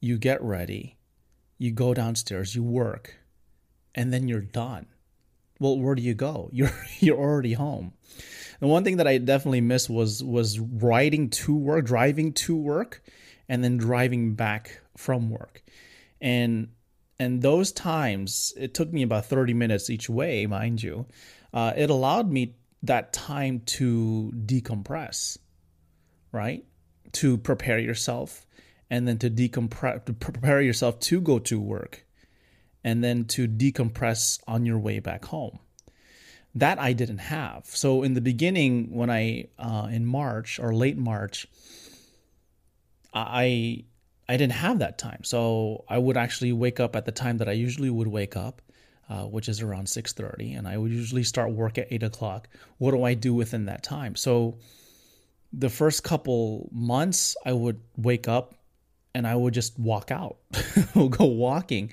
you 0.00 0.18
get 0.18 0.42
ready, 0.42 0.96
you 1.58 1.70
go 1.70 1.94
downstairs, 1.94 2.54
you 2.54 2.62
work, 2.62 3.16
and 3.94 4.12
then 4.12 4.28
you're 4.28 4.40
done. 4.40 4.86
Well, 5.58 5.78
where 5.78 5.94
do 5.94 6.02
you 6.02 6.14
go? 6.14 6.50
You're 6.52 6.72
you're 7.00 7.18
already 7.18 7.54
home. 7.54 7.92
And 8.60 8.70
one 8.70 8.84
thing 8.84 8.96
that 8.96 9.06
I 9.06 9.18
definitely 9.18 9.60
missed 9.60 9.90
was 9.90 10.22
was 10.22 10.58
riding 10.58 11.30
to 11.30 11.54
work, 11.54 11.84
driving 11.84 12.32
to 12.34 12.56
work, 12.56 13.02
and 13.48 13.62
then 13.62 13.76
driving 13.76 14.34
back 14.34 14.80
from 14.96 15.30
work. 15.30 15.62
And 16.20 16.68
and 17.18 17.42
those 17.42 17.72
times, 17.72 18.52
it 18.56 18.74
took 18.74 18.92
me 18.92 19.02
about 19.02 19.26
30 19.26 19.54
minutes 19.54 19.88
each 19.88 20.08
way, 20.08 20.46
mind 20.46 20.82
you. 20.82 21.06
Uh, 21.52 21.72
it 21.76 21.88
allowed 21.88 22.30
me 22.30 22.56
that 22.82 23.12
time 23.12 23.60
to 23.60 24.32
decompress, 24.44 25.38
right? 26.30 26.64
To 27.12 27.38
prepare 27.38 27.78
yourself 27.78 28.46
and 28.90 29.08
then 29.08 29.18
to 29.18 29.30
decompress, 29.30 30.04
to 30.04 30.12
prepare 30.12 30.60
yourself 30.60 31.00
to 31.00 31.20
go 31.20 31.38
to 31.40 31.58
work 31.58 32.05
and 32.86 33.02
then 33.02 33.24
to 33.24 33.48
decompress 33.48 34.38
on 34.46 34.64
your 34.64 34.78
way 34.78 35.00
back 35.00 35.24
home. 35.26 35.58
That 36.54 36.78
I 36.78 36.92
didn't 36.92 37.18
have. 37.18 37.66
So 37.66 38.04
in 38.04 38.14
the 38.14 38.20
beginning, 38.22 38.94
when 38.94 39.10
I, 39.10 39.48
uh, 39.58 39.88
in 39.90 40.06
March 40.06 40.58
or 40.58 40.72
late 40.72 40.96
March, 40.96 41.48
I, 43.12 43.84
I 44.28 44.36
didn't 44.36 44.52
have 44.52 44.78
that 44.78 44.98
time. 44.98 45.24
So 45.24 45.84
I 45.88 45.98
would 45.98 46.16
actually 46.16 46.52
wake 46.52 46.78
up 46.80 46.94
at 46.94 47.04
the 47.04 47.12
time 47.12 47.38
that 47.38 47.48
I 47.48 47.52
usually 47.52 47.90
would 47.90 48.06
wake 48.06 48.36
up 48.36 48.62
uh, 49.08 49.22
which 49.22 49.48
is 49.48 49.62
around 49.62 49.86
6.30 49.86 50.58
and 50.58 50.66
i 50.66 50.76
would 50.76 50.90
usually 50.90 51.22
start 51.22 51.52
work 51.52 51.78
at 51.78 51.86
8 51.90 52.02
o'clock 52.02 52.48
what 52.78 52.90
do 52.90 53.04
i 53.04 53.14
do 53.14 53.32
within 53.32 53.66
that 53.66 53.84
time 53.84 54.16
so 54.16 54.58
the 55.52 55.70
first 55.70 56.02
couple 56.02 56.68
months 56.72 57.36
i 57.46 57.52
would 57.52 57.80
wake 57.96 58.26
up 58.26 58.56
and 59.16 59.26
i 59.26 59.34
would 59.34 59.54
just 59.54 59.78
walk 59.78 60.10
out. 60.10 60.36
Go 60.94 61.24
walking 61.24 61.92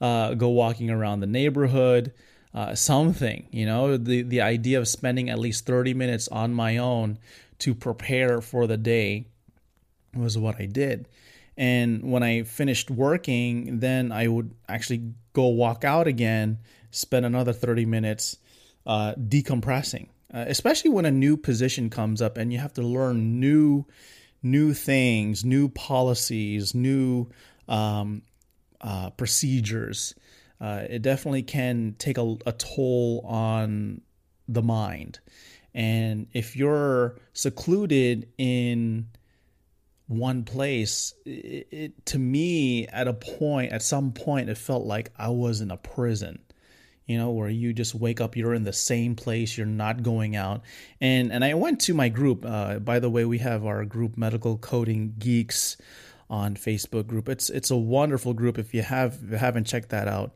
uh, 0.00 0.34
go 0.34 0.48
walking 0.48 0.90
around 0.90 1.20
the 1.20 1.26
neighborhood 1.26 2.12
uh, 2.54 2.74
something 2.74 3.46
you 3.50 3.64
know 3.64 3.96
the, 3.96 4.22
the 4.22 4.40
idea 4.40 4.78
of 4.78 4.88
spending 4.88 5.30
at 5.30 5.38
least 5.38 5.64
30 5.64 5.94
minutes 5.94 6.28
on 6.28 6.52
my 6.52 6.76
own 6.76 7.18
to 7.58 7.74
prepare 7.74 8.40
for 8.40 8.66
the 8.66 8.76
day 8.76 9.26
was 10.14 10.36
what 10.36 10.60
i 10.60 10.66
did. 10.66 11.08
And 11.56 12.10
when 12.10 12.22
I 12.22 12.44
finished 12.44 12.90
working, 12.90 13.80
then 13.80 14.10
I 14.10 14.26
would 14.26 14.54
actually 14.68 15.12
go 15.32 15.48
walk 15.48 15.84
out 15.84 16.06
again, 16.06 16.58
spend 16.90 17.26
another 17.26 17.52
30 17.52 17.84
minutes 17.84 18.38
uh, 18.86 19.14
decompressing, 19.14 20.08
uh, 20.32 20.44
especially 20.48 20.90
when 20.90 21.04
a 21.04 21.10
new 21.10 21.36
position 21.36 21.90
comes 21.90 22.22
up 22.22 22.36
and 22.36 22.52
you 22.52 22.58
have 22.58 22.72
to 22.74 22.82
learn 22.82 23.38
new, 23.38 23.84
new 24.42 24.74
things, 24.74 25.44
new 25.44 25.68
policies, 25.68 26.74
new 26.74 27.28
um, 27.68 28.22
uh, 28.80 29.10
procedures. 29.10 30.14
Uh, 30.60 30.84
it 30.88 31.02
definitely 31.02 31.42
can 31.42 31.94
take 31.98 32.18
a, 32.18 32.36
a 32.46 32.52
toll 32.52 33.24
on 33.26 34.00
the 34.48 34.62
mind. 34.62 35.20
And 35.74 36.26
if 36.32 36.56
you're 36.56 37.16
secluded 37.32 38.28
in 38.38 39.08
one 40.06 40.44
place 40.44 41.14
it, 41.24 41.68
it, 41.70 42.06
to 42.06 42.18
me 42.18 42.86
at 42.88 43.08
a 43.08 43.14
point 43.14 43.72
at 43.72 43.82
some 43.82 44.12
point 44.12 44.50
it 44.50 44.58
felt 44.58 44.84
like 44.84 45.10
i 45.16 45.28
was 45.28 45.62
in 45.62 45.70
a 45.70 45.76
prison 45.76 46.38
you 47.06 47.18
know 47.18 47.30
where 47.30 47.48
you 47.48 47.72
just 47.72 47.94
wake 47.94 48.20
up 48.20 48.36
you're 48.36 48.54
in 48.54 48.64
the 48.64 48.72
same 48.72 49.14
place 49.14 49.56
you're 49.56 49.66
not 49.66 50.02
going 50.02 50.36
out 50.36 50.62
and 51.00 51.32
and 51.32 51.44
i 51.44 51.54
went 51.54 51.80
to 51.80 51.94
my 51.94 52.08
group 52.08 52.44
uh, 52.46 52.78
by 52.78 52.98
the 52.98 53.10
way 53.10 53.24
we 53.24 53.38
have 53.38 53.64
our 53.64 53.84
group 53.84 54.16
medical 54.16 54.56
coding 54.58 55.14
geeks 55.18 55.76
on 56.30 56.54
facebook 56.54 57.06
group 57.06 57.28
it's 57.28 57.50
it's 57.50 57.70
a 57.70 57.76
wonderful 57.76 58.32
group 58.32 58.58
if 58.58 58.72
you 58.72 58.82
have 58.82 59.18
if 59.24 59.30
you 59.30 59.36
haven't 59.36 59.66
checked 59.66 59.90
that 59.90 60.08
out 60.08 60.34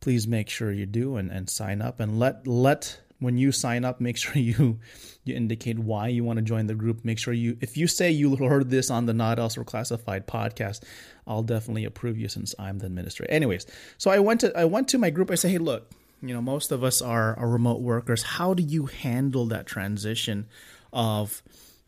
please 0.00 0.26
make 0.28 0.48
sure 0.48 0.70
you 0.70 0.86
do 0.86 1.16
and, 1.16 1.30
and 1.30 1.48
sign 1.48 1.80
up 1.80 2.00
and 2.00 2.18
let 2.18 2.46
let 2.46 3.00
when 3.20 3.36
you 3.36 3.50
sign 3.52 3.84
up, 3.84 4.00
make 4.00 4.16
sure 4.16 4.36
you 4.36 4.78
you 5.24 5.34
indicate 5.34 5.78
why 5.78 6.08
you 6.08 6.24
want 6.24 6.38
to 6.38 6.42
join 6.42 6.66
the 6.66 6.74
group. 6.74 7.04
Make 7.04 7.18
sure 7.18 7.34
you 7.34 7.56
if 7.60 7.76
you 7.76 7.86
say 7.86 8.10
you 8.10 8.34
heard 8.36 8.70
this 8.70 8.90
on 8.90 9.06
the 9.06 9.14
Not 9.14 9.38
Elsewhere 9.38 9.64
Classified 9.64 10.26
podcast, 10.26 10.82
I'll 11.26 11.42
definitely 11.42 11.84
approve 11.84 12.18
you 12.18 12.28
since 12.28 12.54
I'm 12.58 12.78
the 12.78 12.86
administrator. 12.86 13.32
Anyways, 13.32 13.66
so 13.98 14.10
I 14.10 14.18
went 14.18 14.40
to 14.40 14.56
I 14.58 14.64
went 14.64 14.88
to 14.88 14.98
my 14.98 15.10
group. 15.10 15.30
I 15.30 15.34
say, 15.34 15.50
hey, 15.50 15.58
look, 15.58 15.90
you 16.20 16.34
know, 16.34 16.42
most 16.42 16.72
of 16.72 16.82
us 16.82 17.00
are, 17.00 17.38
are 17.38 17.48
remote 17.48 17.80
workers. 17.80 18.22
How 18.22 18.54
do 18.54 18.62
you 18.62 18.86
handle 18.86 19.46
that 19.46 19.66
transition 19.66 20.46
of 20.92 21.42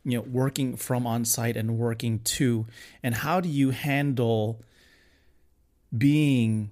you 0.05 0.17
know 0.17 0.23
working 0.23 0.77
from 0.77 1.07
on 1.07 1.25
site 1.25 1.57
and 1.57 1.79
working 1.79 2.21
to, 2.21 2.67
and 3.03 3.15
how 3.15 3.41
do 3.41 3.49
you 3.49 3.71
handle 3.71 4.63
being 5.97 6.71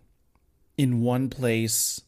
in 0.77 1.01
one 1.01 1.29
place 1.29 2.01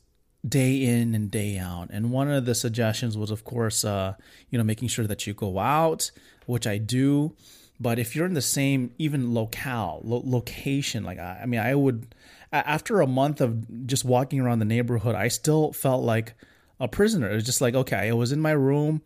day 0.46 0.82
in 0.82 1.14
and 1.14 1.30
day 1.30 1.58
out. 1.58 1.88
And 1.90 2.10
one 2.10 2.30
of 2.30 2.46
the 2.46 2.54
suggestions 2.54 3.16
was, 3.16 3.30
of 3.30 3.44
course, 3.44 3.84
uh, 3.84 4.14
you 4.48 4.58
know, 4.58 4.64
making 4.64 4.88
sure 4.88 5.06
that 5.06 5.26
you 5.26 5.34
go 5.34 5.58
out, 5.58 6.10
which 6.46 6.66
I 6.66 6.78
do. 6.78 7.34
But 7.78 7.98
if 7.98 8.14
you're 8.14 8.26
in 8.26 8.34
the 8.34 8.42
same 8.42 8.92
even 8.98 9.34
locale, 9.34 10.00
lo- 10.04 10.22
location, 10.24 11.04
like 11.04 11.18
I, 11.18 11.40
I 11.42 11.46
mean, 11.46 11.60
I 11.60 11.74
would 11.74 12.14
after 12.52 13.00
a 13.00 13.06
month 13.06 13.40
of 13.40 13.86
just 13.86 14.04
walking 14.04 14.40
around 14.40 14.58
the 14.58 14.64
neighborhood, 14.64 15.14
I 15.14 15.28
still 15.28 15.72
felt 15.72 16.02
like 16.02 16.34
a 16.78 16.88
prisoner. 16.88 17.30
It 17.30 17.34
was 17.34 17.44
just 17.44 17.60
like, 17.60 17.74
okay, 17.74 18.08
I 18.08 18.12
was 18.12 18.32
in 18.32 18.40
my 18.40 18.52
room 18.52 19.02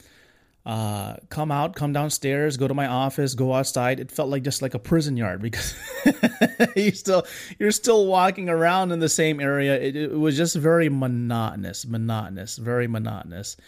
uh, 0.67 1.17
come 1.29 1.53
out, 1.53 1.77
come 1.77 1.93
downstairs, 1.93 2.57
go 2.57 2.67
to 2.67 2.73
my 2.73 2.87
office, 2.87 3.35
go 3.35 3.53
outside. 3.53 4.01
It 4.01 4.11
felt 4.11 4.31
like 4.31 4.43
just 4.43 4.63
like 4.63 4.73
a 4.73 4.79
prison 4.79 5.17
yard 5.17 5.43
because 5.43 5.75
you 6.77 6.91
still 6.93 7.27
you're 7.59 7.71
still 7.71 8.07
walking 8.07 8.49
around 8.49 8.91
in 8.91 8.99
the 8.99 9.09
same 9.11 9.41
area. 9.41 9.79
It, 9.79 9.95
it 9.95 10.19
was 10.19 10.39
just 10.39 10.57
very 10.57 10.89
monotonous, 10.89 11.87
monotonous, 11.87 12.57
very 12.57 12.89
monotonous. 12.89 13.59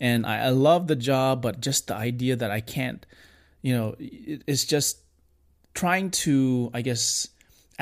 And 0.00 0.26
I, 0.26 0.46
I 0.46 0.48
love 0.48 0.88
the 0.88 0.96
job, 0.96 1.42
but 1.42 1.60
just 1.60 1.86
the 1.86 1.94
idea 1.94 2.34
that 2.34 2.50
I 2.50 2.60
can't, 2.60 3.06
you 3.60 3.76
know, 3.76 3.94
it, 4.00 4.42
it's 4.48 4.64
just 4.64 4.98
trying 5.74 6.10
to, 6.10 6.72
I 6.74 6.82
guess, 6.82 7.28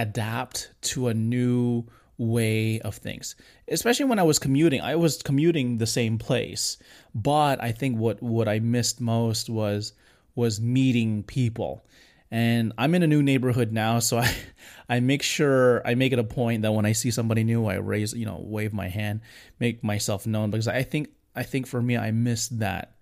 adapt 0.01 0.71
to 0.81 1.09
a 1.09 1.15
new 1.15 1.85
way 2.17 2.81
of 2.81 2.97
things. 2.97 3.37
Especially 3.69 4.07
when 4.07 4.19
I 4.19 4.23
was 4.23 4.39
commuting, 4.39 4.81
I 4.81 4.97
was 4.97 5.23
commuting 5.23 5.79
the 5.79 5.87
same 5.87 6.19
place, 6.19 6.79
but 7.15 7.63
I 7.63 7.73
think 7.73 7.99
what 7.99 8.23
what 8.23 8.49
I 8.49 8.59
missed 8.61 9.01
most 9.01 9.51
was 9.51 9.93
was 10.35 10.61
meeting 10.61 11.23
people. 11.23 11.85
And 12.33 12.73
I'm 12.79 12.95
in 12.95 13.03
a 13.03 13.09
new 13.09 13.23
neighborhood 13.23 13.73
now, 13.73 13.99
so 13.99 14.19
I 14.19 14.35
I 14.89 15.01
make 15.01 15.23
sure 15.23 15.87
I 15.87 15.95
make 15.95 16.13
it 16.13 16.19
a 16.19 16.25
point 16.25 16.63
that 16.63 16.73
when 16.73 16.87
I 16.87 16.93
see 16.93 17.11
somebody 17.11 17.45
new, 17.45 17.67
I 17.67 17.77
raise, 17.77 18.13
you 18.13 18.27
know, 18.27 18.41
wave 18.43 18.73
my 18.73 18.89
hand, 18.89 19.21
make 19.59 19.85
myself 19.85 20.27
known 20.27 20.51
because 20.51 20.69
I 20.69 20.83
think 20.83 21.09
I 21.35 21.43
think 21.43 21.67
for 21.67 21.81
me 21.81 21.97
I 21.97 22.11
missed 22.11 22.59
that 22.59 22.97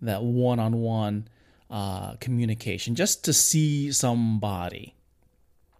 that 0.00 0.22
one-on-one 0.22 1.28
uh, 1.70 2.14
communication 2.16 2.94
just 2.94 3.24
to 3.24 3.32
see 3.32 3.90
somebody 3.92 4.94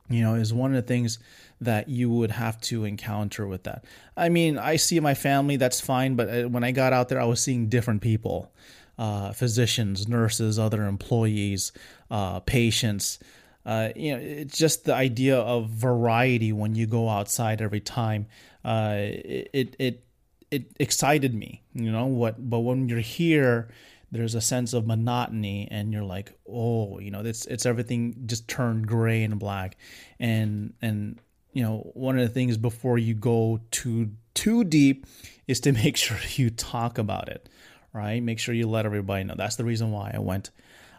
you 0.08 0.22
know 0.22 0.34
is 0.34 0.52
one 0.52 0.74
of 0.74 0.76
the 0.76 0.88
things 0.88 1.18
that 1.60 1.88
you 1.88 2.08
would 2.08 2.30
have 2.30 2.60
to 2.60 2.84
encounter 2.84 3.46
with 3.46 3.64
that. 3.64 3.84
I 4.16 4.28
mean 4.28 4.58
i 4.58 4.76
see 4.76 5.00
my 5.00 5.14
family 5.14 5.56
that's 5.56 5.80
fine 5.80 6.14
but 6.14 6.28
uh, 6.28 6.48
when 6.48 6.64
i 6.64 6.70
got 6.70 6.92
out 6.92 7.08
there 7.08 7.20
i 7.20 7.24
was 7.24 7.42
seeing 7.42 7.68
different 7.68 8.02
people 8.02 8.52
uh, 8.98 9.32
physicians 9.32 10.08
nurses 10.08 10.58
other 10.58 10.84
employees 10.84 11.72
uh, 12.10 12.40
patients. 12.40 13.18
Uh, 13.64 13.90
you 13.94 14.12
know 14.12 14.18
it's 14.18 14.56
just 14.56 14.84
the 14.84 14.94
idea 14.94 15.38
of 15.38 15.68
variety 15.68 16.52
when 16.52 16.74
you 16.74 16.86
go 16.86 17.08
outside 17.08 17.60
every 17.60 17.80
time 17.80 18.26
uh, 18.64 18.94
it, 18.96 19.76
it 19.78 20.02
it 20.50 20.72
excited 20.80 21.34
me 21.34 21.62
you 21.74 21.92
know 21.92 22.06
what 22.06 22.48
but 22.48 22.60
when 22.60 22.88
you're 22.88 22.98
here 22.98 23.68
there's 24.10 24.34
a 24.34 24.40
sense 24.40 24.72
of 24.72 24.86
monotony 24.86 25.68
and 25.70 25.92
you're 25.92 26.02
like 26.02 26.32
oh 26.48 26.98
you 26.98 27.10
know 27.10 27.20
it's 27.20 27.44
it's 27.46 27.66
everything 27.66 28.14
just 28.26 28.48
turned 28.48 28.86
gray 28.86 29.22
and 29.22 29.38
black 29.38 29.76
and 30.18 30.72
and 30.80 31.18
you 31.52 31.62
know 31.62 31.90
one 31.94 32.18
of 32.18 32.26
the 32.26 32.32
things 32.32 32.56
before 32.56 32.98
you 32.98 33.14
go 33.14 33.60
too 33.70 34.10
too 34.34 34.64
deep 34.64 35.06
is 35.46 35.60
to 35.60 35.72
make 35.84 35.96
sure 35.96 36.18
you 36.36 36.50
talk 36.50 36.98
about 36.98 37.28
it 37.28 37.48
right? 37.92 38.22
Make 38.22 38.38
sure 38.38 38.54
you 38.54 38.68
let 38.68 38.86
everybody 38.86 39.24
know. 39.24 39.34
That's 39.36 39.56
the 39.56 39.64
reason 39.64 39.90
why 39.90 40.12
I 40.14 40.18
went 40.18 40.50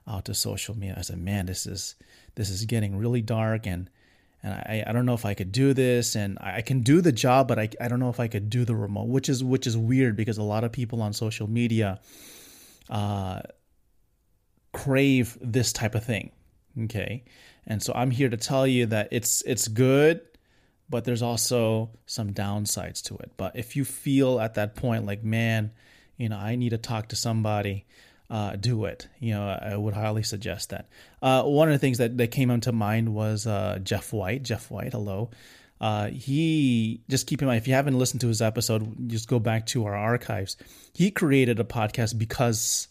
out 0.08 0.26
to 0.26 0.34
social 0.34 0.78
media. 0.78 0.96
I 0.98 1.02
said, 1.02 1.20
man, 1.20 1.46
this 1.46 1.66
is 1.66 1.96
this 2.36 2.50
is 2.50 2.66
getting 2.66 2.98
really 2.98 3.22
dark 3.22 3.66
and 3.68 3.90
and 4.42 4.54
I, 4.54 4.86
I 4.88 4.94
don't 4.94 5.06
know 5.06 5.14
if 5.14 5.26
I 5.26 5.34
could 5.34 5.52
do 5.52 5.74
this 5.74 6.16
and 6.16 6.38
I 6.40 6.62
can 6.62 6.80
do 6.80 7.02
the 7.02 7.12
job, 7.12 7.50
but 7.50 7.60
I, 7.60 7.70
I 7.82 7.90
don't 7.90 8.00
know 8.00 8.10
if 8.10 8.22
I 8.22 8.30
could 8.30 8.50
do 8.50 8.64
the 8.64 8.76
remote, 8.76 9.10
which 9.10 9.28
is 9.28 9.44
which 9.44 9.68
is 9.68 9.78
weird 9.78 10.16
because 10.16 10.38
a 10.38 10.44
lot 10.44 10.64
of 10.64 10.72
people 10.72 11.02
on 11.02 11.14
social 11.14 11.50
media 11.50 12.00
uh, 12.90 13.42
crave 14.74 15.38
this 15.42 15.74
type 15.74 15.96
of 15.96 16.04
thing. 16.04 16.32
Okay. 16.84 17.24
And 17.68 17.84
so 17.84 17.94
I'm 17.96 18.12
here 18.12 18.30
to 18.30 18.38
tell 18.38 18.66
you 18.66 18.88
that 18.88 19.10
it's 19.12 19.44
it's 19.46 19.68
good, 19.68 20.22
but 20.90 21.06
there's 21.06 21.22
also 21.22 21.92
some 22.06 22.34
downsides 22.34 23.04
to 23.04 23.18
it. 23.18 23.32
But 23.38 23.56
if 23.56 23.76
you 23.76 23.86
feel 23.86 24.40
at 24.40 24.56
that 24.56 24.76
point 24.76 25.06
like, 25.06 25.24
man, 25.24 25.72
you 26.18 26.30
know, 26.30 26.38
I 26.38 26.56
need 26.56 26.70
to 26.70 26.78
talk 26.78 27.10
to 27.10 27.16
somebody, 27.16 27.86
uh, 28.30 28.56
do 28.56 28.86
it. 28.86 29.08
You 29.20 29.36
know, 29.36 29.48
I 29.48 29.76
would 29.76 29.94
highly 29.94 30.24
suggest 30.24 30.70
that. 30.70 30.90
Uh, 31.22 31.44
one 31.44 31.68
of 31.68 31.74
the 31.74 31.80
things 31.80 32.00
that, 32.00 32.18
that 32.18 32.32
came 32.32 32.50
into 32.50 32.72
mind 32.72 33.14
was 33.14 33.46
uh, 33.46 33.80
Jeff 33.84 34.14
White. 34.14 34.44
Jeff 34.44 34.72
White, 34.72 34.94
hello. 34.94 35.30
Uh, 35.82 36.08
he 36.08 37.02
just 37.10 37.26
keep 37.26 37.42
in 37.42 37.48
mind 37.48 37.58
if 37.58 37.68
you 37.68 37.74
haven't 37.74 37.98
listened 37.98 38.22
to 38.22 38.28
his 38.28 38.42
episode, 38.42 39.10
just 39.10 39.28
go 39.28 39.40
back 39.40 39.66
to 39.68 39.86
our 39.86 39.96
archives. 39.96 40.58
He 40.94 41.10
created 41.10 41.60
a 41.60 41.64
podcast 41.64 42.18
because 42.18 42.90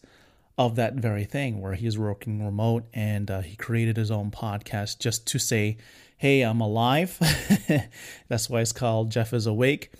of 0.57 0.77
that 0.77 0.95
very 0.95 1.25
thing, 1.25 1.61
where 1.61 1.75
he's 1.75 1.99
working 1.99 2.45
remote 2.45 2.85
and 2.95 3.31
uh, 3.31 3.41
he 3.43 3.57
created 3.57 3.97
his 3.97 4.11
own 4.11 4.31
podcast 4.31 4.99
just 4.99 5.27
to 5.29 5.39
say, 5.39 5.77
"Hey, 6.17 6.43
I'm 6.43 6.61
alive." 6.61 7.17
That's 8.29 8.49
why 8.49 8.63
it's 8.63 8.73
called 8.73 9.11
Jeff 9.11 9.33
is 9.33 9.47
awake. 9.47 9.93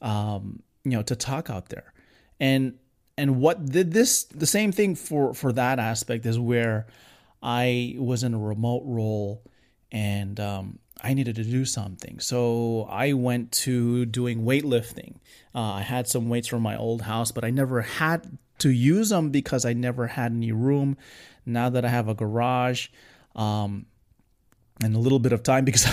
Um, 0.00 0.62
you 0.84 0.92
know, 0.92 1.02
to 1.02 1.14
talk 1.14 1.50
out 1.50 1.68
there, 1.68 1.92
and 2.40 2.74
and 3.18 3.40
what 3.40 3.66
did 3.66 3.92
this 3.92 4.24
the 4.24 4.46
same 4.46 4.72
thing 4.72 4.94
for 4.94 5.34
for 5.34 5.52
that 5.52 5.78
aspect 5.78 6.26
is 6.26 6.38
where 6.38 6.86
I 7.42 7.94
was 7.98 8.22
in 8.22 8.34
a 8.34 8.38
remote 8.38 8.82
role 8.84 9.42
and 9.90 10.40
um, 10.40 10.78
I 11.02 11.14
needed 11.14 11.34
to 11.36 11.44
do 11.44 11.64
something. 11.64 12.20
So 12.20 12.86
I 12.88 13.12
went 13.12 13.50
to 13.52 14.06
doing 14.06 14.44
weightlifting. 14.44 15.16
Uh, 15.54 15.72
I 15.72 15.80
had 15.82 16.06
some 16.06 16.28
weights 16.28 16.46
from 16.46 16.62
my 16.62 16.76
old 16.76 17.02
house, 17.02 17.32
but 17.32 17.44
I 17.44 17.50
never 17.50 17.82
had 17.82 18.38
to 18.58 18.70
use 18.70 19.08
them 19.08 19.30
because 19.30 19.64
I 19.64 19.72
never 19.72 20.06
had 20.06 20.30
any 20.30 20.52
room. 20.52 20.96
Now 21.44 21.68
that 21.70 21.84
I 21.84 21.88
have 21.88 22.08
a 22.08 22.14
garage, 22.14 22.88
um, 23.34 23.86
and 24.82 24.94
a 24.94 24.98
little 24.98 25.18
bit 25.18 25.32
of 25.32 25.42
time 25.42 25.64
because 25.66 25.86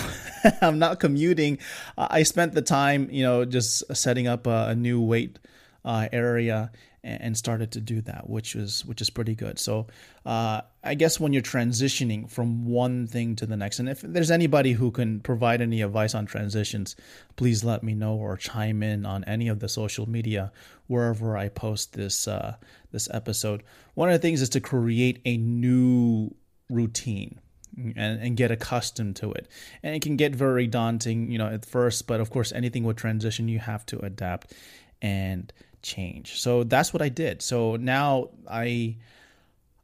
I'm 0.62 0.78
not 0.78 1.00
commuting, 1.00 1.58
I 1.98 2.24
spent 2.24 2.54
the 2.54 2.62
time, 2.62 3.10
you 3.12 3.24
know, 3.24 3.46
just 3.46 3.84
setting 3.96 4.28
up 4.28 4.46
a, 4.46 4.68
a 4.70 4.76
new 4.76 5.02
weight 5.02 5.40
uh, 5.84 6.08
area 6.12 6.72
and 7.04 7.38
started 7.38 7.72
to 7.72 7.82
do 7.82 8.02
that, 8.02 8.30
which 8.30 8.56
is 8.56 8.86
which 8.86 9.02
is 9.02 9.10
pretty 9.10 9.36
good. 9.36 9.58
So 9.60 9.88
uh, 10.26 10.62
I 10.84 10.96
guess 10.96 11.20
when 11.20 11.34
you're 11.34 11.42
transitioning 11.42 12.30
from 12.30 12.66
one 12.66 13.08
thing 13.08 13.36
to 13.38 13.46
the 13.46 13.56
next, 13.56 13.80
and 13.80 13.90
if 13.90 14.02
there's 14.02 14.32
anybody 14.32 14.74
who 14.74 14.92
can 14.92 15.20
provide 15.22 15.62
any 15.62 15.82
advice 15.82 16.14
on 16.14 16.26
transitions, 16.26 16.96
please 17.36 17.64
let 17.64 17.84
me 17.84 17.94
know 17.94 18.16
or 18.16 18.38
chime 18.38 18.84
in 18.84 19.06
on 19.06 19.24
any 19.26 19.48
of 19.48 19.60
the 19.60 19.70
social 19.70 20.10
media 20.10 20.52
wherever 20.88 21.38
I 21.38 21.50
post 21.50 21.94
this 21.94 22.28
uh, 22.28 22.56
this 22.92 23.08
episode. 23.12 23.64
One 23.94 24.10
of 24.10 24.14
the 24.14 24.20
things 24.20 24.42
is 24.42 24.50
to 24.50 24.62
create 24.62 25.22
a 25.26 25.38
new 25.38 26.34
routine. 26.70 27.40
And, 27.78 28.20
and 28.20 28.36
get 28.36 28.52
accustomed 28.52 29.16
to 29.18 29.32
it. 29.32 29.48
And 29.84 29.96
it 29.96 30.02
can 30.02 30.18
get 30.18 30.36
very 30.36 30.68
daunting, 30.68 31.32
you 31.32 31.38
know, 31.38 31.48
at 31.48 31.66
first, 31.66 32.08
but 32.08 32.20
of 32.20 32.30
course, 32.30 32.52
anything 32.52 32.84
with 32.84 32.98
transition, 32.98 33.48
you 33.48 33.60
have 33.60 33.86
to 33.86 34.00
adapt 34.00 34.54
and 35.02 35.54
change. 35.82 36.40
So 36.40 36.64
that's 36.64 36.94
what 36.94 37.02
I 37.02 37.10
did. 37.10 37.42
So 37.42 37.76
now 37.76 38.30
I 38.50 38.98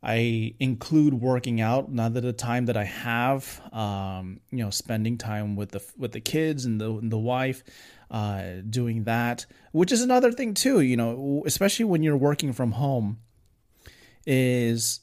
I 0.05 0.53
include 0.59 1.15
working 1.15 1.61
out 1.61 1.91
now 1.91 2.09
that 2.09 2.21
the 2.21 2.31
time 2.31 2.67
that 2.67 2.77
I 2.77 2.83
have, 2.83 3.59
um, 3.73 4.39
you 4.51 4.63
know, 4.63 4.69
spending 4.69 5.17
time 5.17 5.55
with 5.55 5.71
the 5.71 5.81
with 5.97 6.11
the 6.11 6.21
kids 6.21 6.63
and 6.65 6.79
the 6.79 6.91
and 6.91 7.11
the 7.11 7.17
wife, 7.17 7.63
uh, 8.11 8.61
doing 8.69 9.05
that, 9.05 9.47
which 9.71 9.91
is 9.91 10.03
another 10.03 10.31
thing 10.31 10.53
too. 10.53 10.81
You 10.81 10.95
know, 10.95 11.43
especially 11.47 11.85
when 11.85 12.03
you're 12.03 12.17
working 12.17 12.53
from 12.53 12.73
home, 12.73 13.17
is 14.27 14.99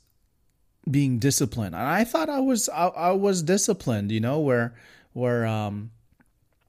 being 0.88 1.18
disciplined. 1.18 1.74
And 1.74 1.84
I 1.84 2.04
thought 2.04 2.28
I 2.28 2.38
was 2.38 2.68
I, 2.68 2.86
I 2.88 3.10
was 3.10 3.42
disciplined. 3.42 4.12
You 4.12 4.20
know, 4.20 4.38
where 4.38 4.74
where 5.14 5.44
um, 5.46 5.90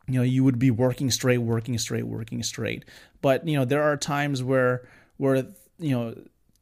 you 0.08 0.16
know 0.16 0.24
you 0.24 0.44
would 0.44 0.60
be 0.60 0.72
working 0.72 1.10
straight 1.12 1.38
working 1.40 1.78
straight 1.78 2.04
working 2.04 2.44
straight. 2.44 2.86
But 3.22 3.48
you 3.48 3.58
know 3.58 3.66
there 3.66 3.84
are 3.84 3.98
times 3.98 4.44
where 4.44 4.88
where 5.18 5.36
you 5.80 5.92
know 5.92 6.16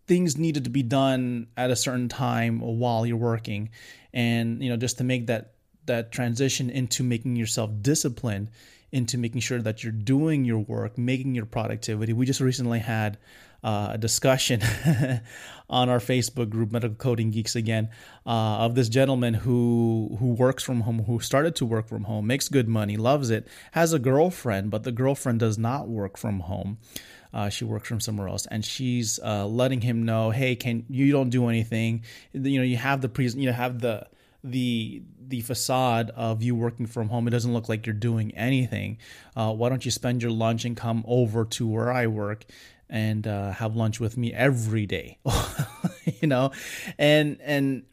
things 0.08 0.38
needed 0.38 0.66
to 0.66 0.70
be 0.70 0.84
done 0.84 1.48
at 1.58 1.72
a 1.72 1.76
certain 1.76 2.10
time 2.10 2.60
while 2.60 3.06
you're 3.06 3.18
working. 3.18 3.70
And 4.14 4.64
you 4.64 4.70
know 4.70 4.78
just 4.78 4.98
to 5.00 5.04
make 5.04 5.28
that 5.28 5.54
that 5.86 6.12
transition 6.12 6.70
into 6.70 7.04
making 7.04 7.36
yourself 7.36 7.72
disciplined 7.82 8.50
into 8.92 9.18
making 9.18 9.40
sure 9.40 9.62
that 9.62 9.84
you're 9.84 9.94
doing 9.94 10.44
your 10.44 10.60
work 10.60 10.98
making 10.98 11.34
your 11.34 11.46
productivity. 11.46 12.14
We 12.14 12.26
just 12.26 12.42
recently 12.42 12.80
had 12.80 13.18
uh, 13.64 13.92
a 13.92 13.98
discussion 13.98 14.62
on 15.70 15.90
our 15.90 16.00
Facebook 16.00 16.50
group, 16.50 16.72
Medical 16.72 16.96
Coding 16.96 17.32
Geeks, 17.32 17.56
again, 17.56 17.90
uh, 18.26 18.58
of 18.60 18.76
this 18.76 18.90
gentleman 18.90 19.34
who 19.34 20.18
who 20.20 20.34
works 20.34 20.64
from 20.64 20.82
home, 20.82 21.04
who 21.04 21.20
started 21.20 21.56
to 21.56 21.66
work 21.66 21.88
from 21.88 22.04
home, 22.06 22.28
makes 22.28 22.50
good 22.50 22.68
money, 22.68 22.98
loves 22.98 23.30
it, 23.30 23.48
has 23.72 23.94
a 23.94 24.00
girlfriend, 24.00 24.72
but 24.72 24.84
the 24.84 24.92
girlfriend 24.92 25.40
does 25.40 25.58
not 25.58 25.88
work 25.88 26.18
from 26.18 26.42
home. 26.42 26.78
Uh, 27.34 27.48
she 27.48 27.64
works 27.64 27.88
from 27.88 28.02
somewhere 28.02 28.28
else, 28.28 28.46
and 28.48 28.66
she's 28.66 29.20
uh, 29.24 29.46
letting 29.46 29.82
him 29.82 30.04
know, 30.04 30.32
"Hey, 30.32 30.56
can 30.56 30.86
you 30.90 31.12
don't 31.12 31.30
do 31.30 31.48
anything? 31.48 32.04
You 32.34 32.58
know, 32.58 32.66
you 32.66 32.78
have 32.78 33.02
the 33.02 33.10
pre, 33.10 33.28
you 33.28 33.52
have 33.52 33.80
the." 33.80 34.08
the 34.44 35.04
the 35.28 35.42
facade 35.42 36.10
of 36.16 36.42
you 36.42 36.56
working 36.56 36.88
from 36.88 37.10
home. 37.10 37.28
It 37.28 37.32
doesn't 37.32 37.54
look 37.54 37.70
like 37.70 37.86
you're 37.86 37.94
doing 37.94 38.36
anything. 38.36 38.98
Uh, 39.36 39.54
why 39.54 39.70
don't 39.70 39.86
you 39.86 39.92
spend 39.92 40.22
your 40.22 40.32
lunch 40.32 40.66
and 40.66 40.76
come 40.76 41.04
over 41.08 41.46
to 41.46 41.68
where 41.68 41.92
I 41.92 42.08
work 42.08 42.46
and 42.92 43.26
uh, 43.26 43.52
have 43.52 43.76
lunch 43.76 44.00
with 44.00 44.18
me 44.18 44.32
every 44.34 44.86
day 44.86 45.18
you 46.22 46.28
know? 46.28 46.52
And 46.98 47.40
and 47.42 47.84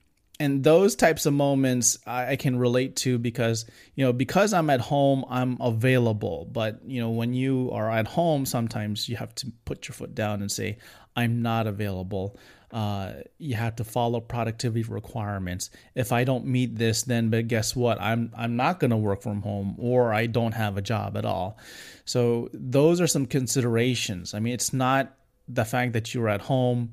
and 0.40 0.62
those 0.62 0.94
types 0.94 1.26
of 1.26 1.32
moments 1.32 1.98
I, 2.06 2.32
I, 2.32 2.36
can 2.36 2.56
relate 2.58 2.94
to 2.96 3.18
because 3.18 3.66
you 3.96 4.04
know 4.04 4.12
because 4.12 4.52
i'm 4.52 4.70
at 4.70 4.80
home 4.80 5.24
i'm 5.28 5.56
available. 5.60 6.48
But 6.50 6.80
you 6.84 7.00
know 7.00 7.10
when 7.10 7.34
you 7.34 7.70
are 7.72 7.90
at 7.90 8.06
home 8.06 8.46
sometimes 8.46 9.08
you 9.08 9.16
have 9.16 9.34
to 9.36 9.52
put 9.64 9.88
your 9.88 9.94
foot 9.94 10.14
down 10.14 10.40
and 10.40 10.50
say 10.50 10.78
i'm 11.16 11.42
not 11.42 11.66
available 11.66 12.38
uh, 12.70 13.12
you 13.38 13.54
have 13.54 13.76
to 13.76 13.84
follow 13.84 14.20
productivity 14.20 14.82
requirements. 14.82 15.70
If 15.94 16.12
I 16.12 16.24
don't 16.24 16.44
meet 16.44 16.76
this, 16.76 17.02
then 17.02 17.30
but 17.30 17.48
guess 17.48 17.74
what? 17.74 18.00
I'm 18.00 18.32
I'm 18.36 18.56
not 18.56 18.78
going 18.78 18.90
to 18.90 18.96
work 18.96 19.22
from 19.22 19.42
home, 19.42 19.76
or 19.78 20.12
I 20.12 20.26
don't 20.26 20.52
have 20.52 20.76
a 20.76 20.82
job 20.82 21.16
at 21.16 21.24
all. 21.24 21.58
So 22.04 22.50
those 22.52 23.00
are 23.00 23.06
some 23.06 23.26
considerations. 23.26 24.34
I 24.34 24.40
mean, 24.40 24.52
it's 24.52 24.72
not 24.72 25.14
the 25.48 25.64
fact 25.64 25.94
that 25.94 26.12
you're 26.12 26.28
at 26.28 26.42
home, 26.42 26.92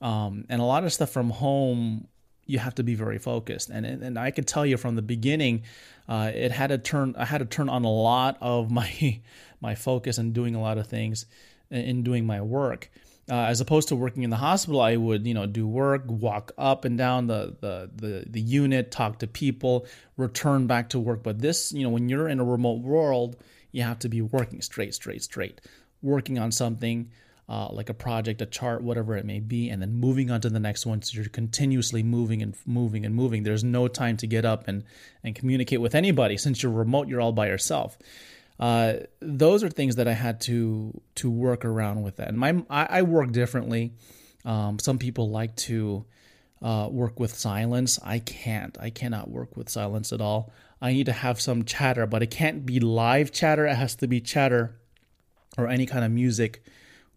um, 0.00 0.44
and 0.48 0.60
a 0.60 0.64
lot 0.64 0.84
of 0.84 0.92
stuff 0.92 1.10
from 1.10 1.30
home. 1.30 2.08
You 2.48 2.60
have 2.60 2.76
to 2.76 2.84
be 2.84 2.94
very 2.94 3.18
focused, 3.18 3.70
and 3.70 3.86
and 3.86 4.18
I 4.18 4.32
could 4.32 4.48
tell 4.48 4.66
you 4.66 4.76
from 4.76 4.96
the 4.96 5.02
beginning, 5.02 5.62
uh, 6.08 6.32
it 6.34 6.50
had 6.50 6.68
to 6.68 6.78
turn. 6.78 7.14
I 7.16 7.26
had 7.26 7.38
to 7.38 7.44
turn 7.44 7.68
on 7.68 7.84
a 7.84 7.92
lot 7.92 8.38
of 8.40 8.72
my 8.72 9.20
my 9.60 9.76
focus 9.76 10.18
and 10.18 10.32
doing 10.32 10.56
a 10.56 10.60
lot 10.60 10.78
of 10.78 10.88
things 10.88 11.26
in 11.70 12.02
doing 12.02 12.26
my 12.26 12.40
work 12.40 12.90
uh, 13.28 13.34
as 13.34 13.60
opposed 13.60 13.88
to 13.88 13.96
working 13.96 14.22
in 14.22 14.30
the 14.30 14.36
hospital, 14.36 14.80
I 14.80 14.96
would, 14.96 15.26
you 15.26 15.34
know, 15.34 15.46
do 15.46 15.66
work, 15.66 16.04
walk 16.06 16.52
up 16.56 16.84
and 16.84 16.96
down 16.96 17.26
the, 17.26 17.56
the, 17.60 17.90
the, 17.94 18.24
the 18.28 18.40
unit, 18.40 18.90
talk 18.90 19.18
to 19.18 19.26
people, 19.26 19.86
return 20.16 20.66
back 20.66 20.90
to 20.90 21.00
work. 21.00 21.22
But 21.24 21.40
this, 21.40 21.72
you 21.72 21.82
know, 21.82 21.90
when 21.90 22.08
you're 22.08 22.28
in 22.28 22.38
a 22.38 22.44
remote 22.44 22.82
world, 22.82 23.36
you 23.72 23.82
have 23.82 23.98
to 24.00 24.08
be 24.08 24.22
working 24.22 24.62
straight, 24.62 24.94
straight, 24.94 25.24
straight, 25.24 25.60
working 26.02 26.38
on 26.38 26.52
something 26.52 27.10
uh, 27.48 27.68
like 27.70 27.88
a 27.88 27.94
project, 27.94 28.42
a 28.42 28.46
chart, 28.46 28.82
whatever 28.82 29.16
it 29.16 29.24
may 29.24 29.40
be, 29.40 29.70
and 29.70 29.82
then 29.82 29.94
moving 29.94 30.30
on 30.30 30.40
to 30.40 30.50
the 30.50 30.60
next 30.60 30.86
one. 30.86 31.02
So 31.02 31.16
you're 31.16 31.28
continuously 31.28 32.02
moving 32.02 32.42
and 32.42 32.56
moving 32.64 33.04
and 33.04 33.14
moving. 33.14 33.42
There's 33.42 33.64
no 33.64 33.88
time 33.88 34.16
to 34.18 34.26
get 34.26 34.44
up 34.44 34.68
and, 34.68 34.84
and 35.24 35.34
communicate 35.34 35.80
with 35.80 35.94
anybody. 35.94 36.36
Since 36.36 36.62
you're 36.62 36.72
remote, 36.72 37.08
you're 37.08 37.20
all 37.20 37.32
by 37.32 37.48
yourself 37.48 37.98
uh, 38.58 38.94
those 39.20 39.62
are 39.62 39.68
things 39.68 39.96
that 39.96 40.08
I 40.08 40.12
had 40.12 40.40
to 40.42 41.00
to 41.16 41.30
work 41.30 41.64
around 41.64 42.02
with 42.02 42.16
that. 42.16 42.28
And 42.28 42.38
my 42.38 42.64
I, 42.70 42.86
I 42.98 43.02
work 43.02 43.32
differently. 43.32 43.92
Um, 44.44 44.78
some 44.78 44.98
people 44.98 45.30
like 45.30 45.56
to 45.56 46.04
uh, 46.62 46.88
work 46.90 47.20
with 47.20 47.34
silence. 47.34 47.98
I 48.02 48.18
can't. 48.20 48.76
I 48.80 48.90
cannot 48.90 49.30
work 49.30 49.56
with 49.56 49.68
silence 49.68 50.12
at 50.12 50.20
all. 50.20 50.52
I 50.80 50.92
need 50.92 51.06
to 51.06 51.12
have 51.12 51.40
some 51.40 51.64
chatter, 51.64 52.06
but 52.06 52.22
it 52.22 52.30
can't 52.30 52.64
be 52.64 52.80
live 52.80 53.32
chatter. 53.32 53.66
It 53.66 53.74
has 53.74 53.96
to 53.96 54.06
be 54.06 54.20
chatter 54.20 54.78
or 55.58 55.68
any 55.68 55.86
kind 55.86 56.04
of 56.04 56.10
music 56.10 56.64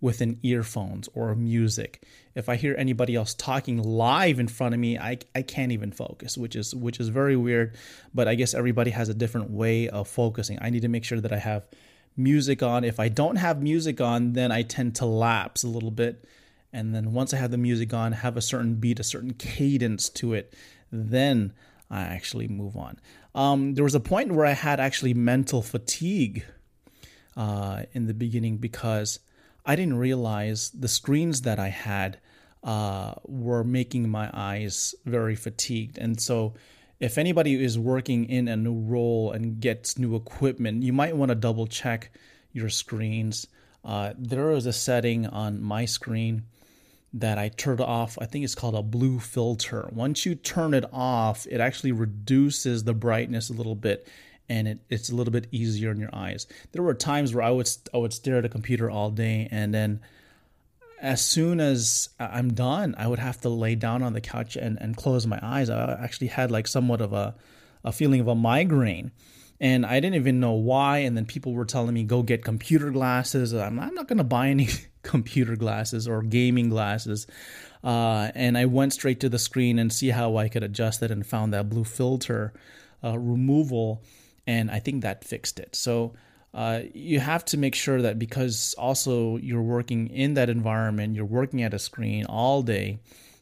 within 0.01 0.39
earphones 0.43 1.09
or 1.13 1.35
music. 1.35 2.03
If 2.35 2.47
I 2.49 2.55
hear 2.55 2.75
anybody 2.77 3.15
else 3.15 3.33
talking 3.33 3.81
live 3.81 4.39
in 4.39 4.47
front 4.47 4.73
of 4.73 4.79
me, 4.79 4.97
I, 4.97 5.17
I 5.35 5.41
can't 5.41 5.71
even 5.71 5.91
focus, 5.91 6.37
which 6.37 6.55
is 6.55 6.73
which 6.73 6.99
is 6.99 7.09
very 7.09 7.35
weird. 7.35 7.75
But 8.13 8.27
I 8.27 8.35
guess 8.35 8.53
everybody 8.53 8.91
has 8.91 9.09
a 9.09 9.13
different 9.13 9.51
way 9.51 9.89
of 9.89 10.07
focusing. 10.07 10.57
I 10.61 10.69
need 10.69 10.83
to 10.83 10.87
make 10.87 11.03
sure 11.03 11.19
that 11.19 11.33
I 11.33 11.39
have 11.39 11.67
music 12.15 12.63
on. 12.63 12.83
If 12.83 12.99
I 12.99 13.09
don't 13.09 13.37
have 13.37 13.61
music 13.61 14.01
on, 14.01 14.33
then 14.33 14.51
I 14.51 14.61
tend 14.63 14.95
to 14.95 15.05
lapse 15.05 15.63
a 15.63 15.67
little 15.67 15.91
bit 15.91 16.25
And 16.71 16.93
then 16.93 17.13
once 17.13 17.33
I 17.33 17.37
have 17.37 17.51
the 17.51 17.57
music 17.57 17.93
on, 17.93 18.11
have 18.11 18.37
a 18.37 18.41
certain 18.41 18.75
beat, 18.75 18.99
a 18.99 19.03
certain 19.03 19.33
cadence 19.33 20.09
to 20.09 20.33
it, 20.33 20.53
then 20.91 21.53
I 21.89 22.01
actually 22.01 22.47
move 22.47 22.77
on. 22.77 22.99
Um, 23.33 23.73
there 23.73 23.83
was 23.83 23.95
a 23.95 23.99
point 23.99 24.31
where 24.31 24.45
I 24.45 24.51
had 24.51 24.79
actually 24.79 25.13
mental 25.13 25.61
fatigue 25.61 26.45
uh, 27.35 27.83
in 27.93 28.05
the 28.07 28.13
beginning 28.13 28.57
because 28.57 29.19
I 29.65 29.75
didn't 29.75 29.97
realize 29.97 30.71
the 30.71 30.87
screens 30.87 31.41
that 31.41 31.59
I 31.59 31.69
had 31.69 32.19
uh, 32.63 33.15
were 33.25 33.63
making 33.63 34.09
my 34.09 34.29
eyes 34.33 34.95
very 35.05 35.35
fatigued. 35.35 35.97
And 35.97 36.19
so, 36.19 36.53
if 36.99 37.17
anybody 37.17 37.63
is 37.63 37.79
working 37.79 38.25
in 38.25 38.49
a 38.49 38.57
new 38.57 38.77
role 38.77 39.31
and 39.31 39.61
gets 39.61 39.97
new 39.97 40.15
equipment, 40.15 40.83
you 40.83 40.91
might 40.91 41.15
want 41.15 41.29
to 41.29 41.35
double 41.35 41.65
check 41.65 42.11
your 42.51 42.67
screens. 42.67 43.47
Uh, 43.85 44.13
there 44.17 44.51
is 44.51 44.65
a 44.65 44.73
setting 44.73 45.25
on 45.25 45.61
my 45.61 45.85
screen 45.85 46.43
that 47.13 47.37
I 47.37 47.49
turned 47.49 47.79
off. 47.79 48.17
I 48.19 48.25
think 48.25 48.43
it's 48.43 48.55
called 48.55 48.75
a 48.75 48.83
blue 48.83 49.19
filter. 49.19 49.89
Once 49.93 50.25
you 50.25 50.35
turn 50.35 50.73
it 50.73 50.85
off, 50.91 51.47
it 51.49 51.61
actually 51.61 51.93
reduces 51.93 52.83
the 52.83 52.93
brightness 52.93 53.49
a 53.49 53.53
little 53.53 53.75
bit 53.75 54.07
and 54.49 54.67
it, 54.67 54.79
it's 54.89 55.09
a 55.09 55.15
little 55.15 55.31
bit 55.31 55.47
easier 55.51 55.91
on 55.91 55.99
your 55.99 56.13
eyes. 56.13 56.47
There 56.71 56.83
were 56.83 56.93
times 56.93 57.33
where 57.33 57.43
I 57.43 57.51
would 57.51 57.69
I 57.93 57.97
would 57.97 58.13
stare 58.13 58.37
at 58.37 58.45
a 58.45 58.49
computer 58.49 58.89
all 58.89 59.11
day, 59.11 59.47
and 59.51 59.73
then 59.73 60.01
as 61.01 61.23
soon 61.23 61.59
as 61.59 62.09
I'm 62.19 62.53
done, 62.53 62.95
I 62.97 63.07
would 63.07 63.19
have 63.19 63.39
to 63.41 63.49
lay 63.49 63.75
down 63.75 64.03
on 64.03 64.13
the 64.13 64.21
couch 64.21 64.55
and, 64.55 64.77
and 64.81 64.97
close 64.97 65.25
my 65.25 65.39
eyes. 65.41 65.69
I 65.69 65.97
actually 66.01 66.27
had 66.27 66.51
like 66.51 66.67
somewhat 66.67 67.01
of 67.01 67.13
a, 67.13 67.35
a 67.83 67.91
feeling 67.91 68.19
of 68.19 68.27
a 68.27 68.35
migraine. 68.35 69.11
And 69.61 69.85
I 69.85 69.99
didn't 69.99 70.15
even 70.15 70.39
know 70.39 70.53
why. 70.53 70.99
And 70.99 71.17
then 71.17 71.25
people 71.25 71.53
were 71.53 71.65
telling 71.65 71.93
me, 71.93 72.03
go 72.03 72.23
get 72.23 72.45
computer 72.45 72.91
glasses. 72.91 73.53
I'm, 73.53 73.79
I'm 73.79 73.93
not 73.93 74.07
going 74.07 74.17
to 74.17 74.23
buy 74.23 74.49
any 74.49 74.69
computer 75.03 75.55
glasses 75.55 76.07
or 76.07 76.21
gaming 76.21 76.69
glasses. 76.69 77.27
Uh, 77.83 78.31
and 78.35 78.57
I 78.57 78.65
went 78.65 78.93
straight 78.93 79.21
to 79.21 79.29
the 79.29 79.39
screen 79.39 79.79
and 79.79 79.91
see 79.91 80.09
how 80.09 80.37
I 80.37 80.49
could 80.49 80.63
adjust 80.63 81.01
it 81.01 81.11
and 81.11 81.25
found 81.25 81.53
that 81.53 81.69
blue 81.69 81.85
filter 81.85 82.53
uh, 83.03 83.17
removal 83.17 84.03
and 84.49 84.71
I 84.71 84.79
think 84.79 85.03
that 85.03 85.23
fixed 85.23 85.59
it. 85.59 85.75
So 85.75 86.13
uh, 86.55 86.81
you 86.95 87.19
have 87.19 87.45
to 87.45 87.57
make 87.57 87.75
sure 87.75 88.01
that 88.01 88.17
because 88.17 88.73
also 88.79 89.37
you're 89.37 89.61
working 89.61 90.07
in 90.07 90.33
that 90.33 90.49
environment, 90.49 91.15
you're 91.15 91.23
working 91.23 91.61
at 91.61 91.75
a 91.75 91.77
screen 91.77 92.25
all 92.25 92.63
day, 92.63 92.99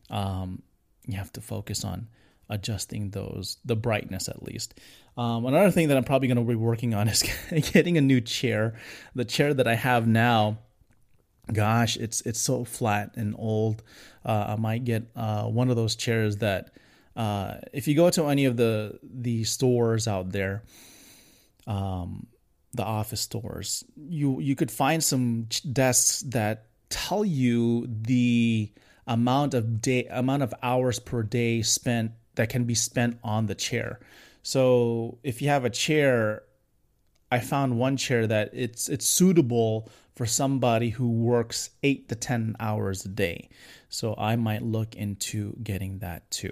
um, 0.10 0.62
you 1.06 1.16
have 1.16 1.32
to 1.32 1.40
focus 1.40 1.86
on 1.86 2.10
adjusting 2.50 3.12
those, 3.12 3.58
the 3.64 3.78
brightness 3.78 4.28
at 4.28 4.44
least. 4.44 4.74
Um, 5.16 5.46
another 5.46 5.72
thing 5.72 5.88
that 5.88 5.96
I'm 5.96 6.04
probably 6.04 6.28
going 6.28 6.38
to 6.38 6.44
be 6.44 6.56
working 6.56 6.94
on 6.94 7.08
is 7.08 7.24
getting 7.72 7.98
a 7.98 8.02
new 8.02 8.20
chair. 8.20 8.78
The 9.16 9.24
chair 9.24 9.54
that 9.54 9.68
I 9.68 9.76
have 9.76 10.08
now, 10.08 10.58
gosh, 11.54 11.96
it's 11.96 12.20
it's 12.22 12.42
so 12.42 12.66
flat 12.66 13.12
and 13.16 13.34
old. 13.38 13.82
Uh, 14.26 14.48
I 14.50 14.56
might 14.58 14.84
get 14.84 15.04
uh, 15.16 15.46
one 15.46 15.70
of 15.70 15.78
those 15.78 15.96
chairs 15.96 16.38
that, 16.38 16.72
uh, 17.16 17.56
if 17.72 17.88
you 17.88 17.96
go 17.96 18.10
to 18.10 18.26
any 18.26 18.44
of 18.44 18.58
the 18.58 19.00
the 19.02 19.46
stores 19.46 20.06
out 20.06 20.34
there, 20.34 20.64
um, 21.68 22.28
the 22.74 22.84
office 22.84 23.22
stores, 23.22 23.84
you 23.96 24.40
you 24.40 24.56
could 24.56 24.72
find 24.72 25.04
some 25.04 25.48
desks 25.72 26.22
that 26.22 26.68
tell 26.90 27.26
you 27.26 27.88
the 27.88 28.72
amount 29.06 29.54
of 29.54 29.82
day 29.82 30.06
amount 30.06 30.44
of 30.44 30.54
hours 30.64 31.00
per 31.00 31.24
day 31.24 31.62
spent 31.62 32.12
that 32.36 32.50
can 32.50 32.64
be 32.64 32.76
spent 32.76 33.20
on 33.24 33.46
the 33.46 33.56
chair. 33.56 34.00
So 34.44 35.18
if 35.24 35.42
you 35.42 35.50
have 35.50 35.66
a 35.66 35.70
chair, 35.70 36.44
I 37.32 37.40
found 37.40 37.78
one 37.78 37.98
chair 37.98 38.28
that 38.28 38.52
it's 38.54 38.88
it's 38.88 39.06
suitable 39.06 39.90
for 40.16 40.26
somebody 40.26 40.90
who 40.90 41.10
works 41.10 41.70
eight 41.84 42.10
to 42.10 42.16
ten 42.16 42.56
hours 42.60 43.06
a 43.06 43.10
day. 43.10 43.50
So 43.90 44.16
I 44.18 44.36
might 44.36 44.64
look 44.64 44.96
into 44.96 45.56
getting 45.62 46.00
that 46.00 46.30
too. 46.32 46.52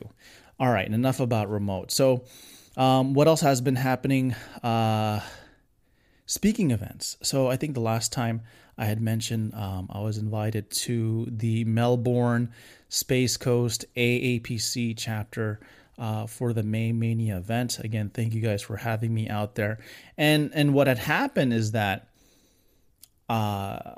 All 0.60 0.70
right, 0.70 0.88
enough 0.88 1.20
about 1.20 1.50
remote. 1.50 1.92
So 1.92 2.26
um, 2.78 3.14
what 3.14 3.28
else 3.28 3.42
has 3.42 3.62
been 3.62 3.76
happening? 3.76 4.34
Uh, 4.64 5.22
speaking 6.26 6.72
events. 6.72 7.18
So 7.22 7.48
I 7.48 7.56
think 7.56 7.74
the 7.74 7.82
last 7.82 8.12
time 8.12 8.42
I 8.78 8.86
had 8.86 9.02
mentioned 9.02 9.54
um, 9.54 9.90
I 9.92 10.02
was 10.02 10.18
invited 10.18 10.70
to 10.72 11.28
the 11.30 11.64
Melbourne 11.66 12.52
Space 12.90 13.38
Coast 13.38 13.86
AAPC 13.96 14.96
chapter. 14.98 15.60
Uh, 15.98 16.28
for 16.28 16.52
the 16.52 16.62
May 16.62 16.92
Mania 16.92 17.38
event. 17.38 17.80
Again, 17.80 18.10
thank 18.14 18.34
you 18.34 18.42
guys 18.42 18.62
for 18.62 18.76
having 18.76 19.14
me 19.14 19.30
out 19.30 19.56
there. 19.56 19.80
And 20.18 20.52
and 20.54 20.74
what 20.74 20.88
had 20.88 20.98
happened 20.98 21.54
is 21.54 21.72
that 21.72 22.10
uh, 23.30 23.96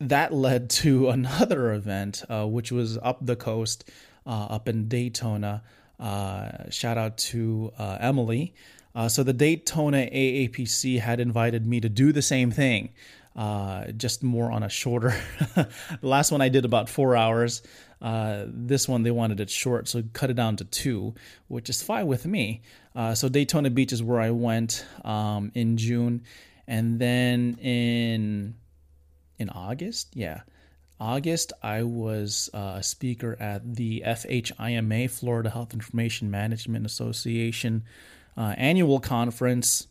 that 0.00 0.32
led 0.32 0.70
to 0.70 1.08
another 1.10 1.72
event, 1.72 2.22
uh, 2.28 2.46
which 2.46 2.72
was 2.72 2.98
up 2.98 3.18
the 3.24 3.34
coast, 3.34 3.88
uh, 4.26 4.46
up 4.50 4.68
in 4.68 4.88
Daytona, 4.88 5.62
uh, 6.00 6.70
shout 6.70 6.96
out 6.98 7.18
to 7.18 7.72
uh, 7.78 7.98
Emily. 8.00 8.54
Uh, 8.94 9.08
so 9.08 9.22
the 9.22 9.32
Daytona 9.32 9.98
AAPC 9.98 10.98
had 10.98 11.20
invited 11.20 11.66
me 11.66 11.80
to 11.80 11.88
do 11.88 12.12
the 12.12 12.22
same 12.22 12.50
thing, 12.50 12.92
uh, 13.36 13.92
just 13.92 14.22
more 14.22 14.50
on 14.50 14.62
a 14.62 14.68
shorter. 14.68 15.14
the 15.54 15.68
last 16.02 16.32
one 16.32 16.40
I 16.40 16.48
did 16.48 16.64
about 16.64 16.88
four 16.88 17.16
hours. 17.16 17.62
Uh, 18.02 18.46
this 18.48 18.88
one 18.88 19.02
they 19.02 19.10
wanted 19.10 19.40
it 19.40 19.50
short, 19.50 19.86
so 19.86 20.02
cut 20.14 20.30
it 20.30 20.34
down 20.34 20.56
to 20.56 20.64
two, 20.64 21.14
which 21.48 21.68
is 21.68 21.82
fine 21.82 22.06
with 22.06 22.26
me. 22.26 22.62
so 23.14 23.28
Daytona 23.28 23.70
Beach 23.70 23.92
is 23.92 24.02
where 24.02 24.20
I 24.20 24.30
went 24.30 24.84
um, 25.04 25.52
in 25.54 25.76
June, 25.76 26.22
and 26.66 26.98
then 26.98 27.58
in 27.60 28.54
in 29.38 29.50
August, 29.50 30.08
yeah. 30.14 30.40
August, 31.00 31.54
I 31.62 31.82
was 31.82 32.50
uh, 32.52 32.74
a 32.76 32.82
speaker 32.82 33.36
at 33.40 33.76
the 33.76 34.02
FHIMA, 34.06 35.10
Florida 35.10 35.48
Health 35.48 35.72
Information 35.72 36.30
Management 36.30 36.84
Association 36.84 37.84
uh, 38.36 38.54
annual 38.56 39.00
conference 39.00 39.86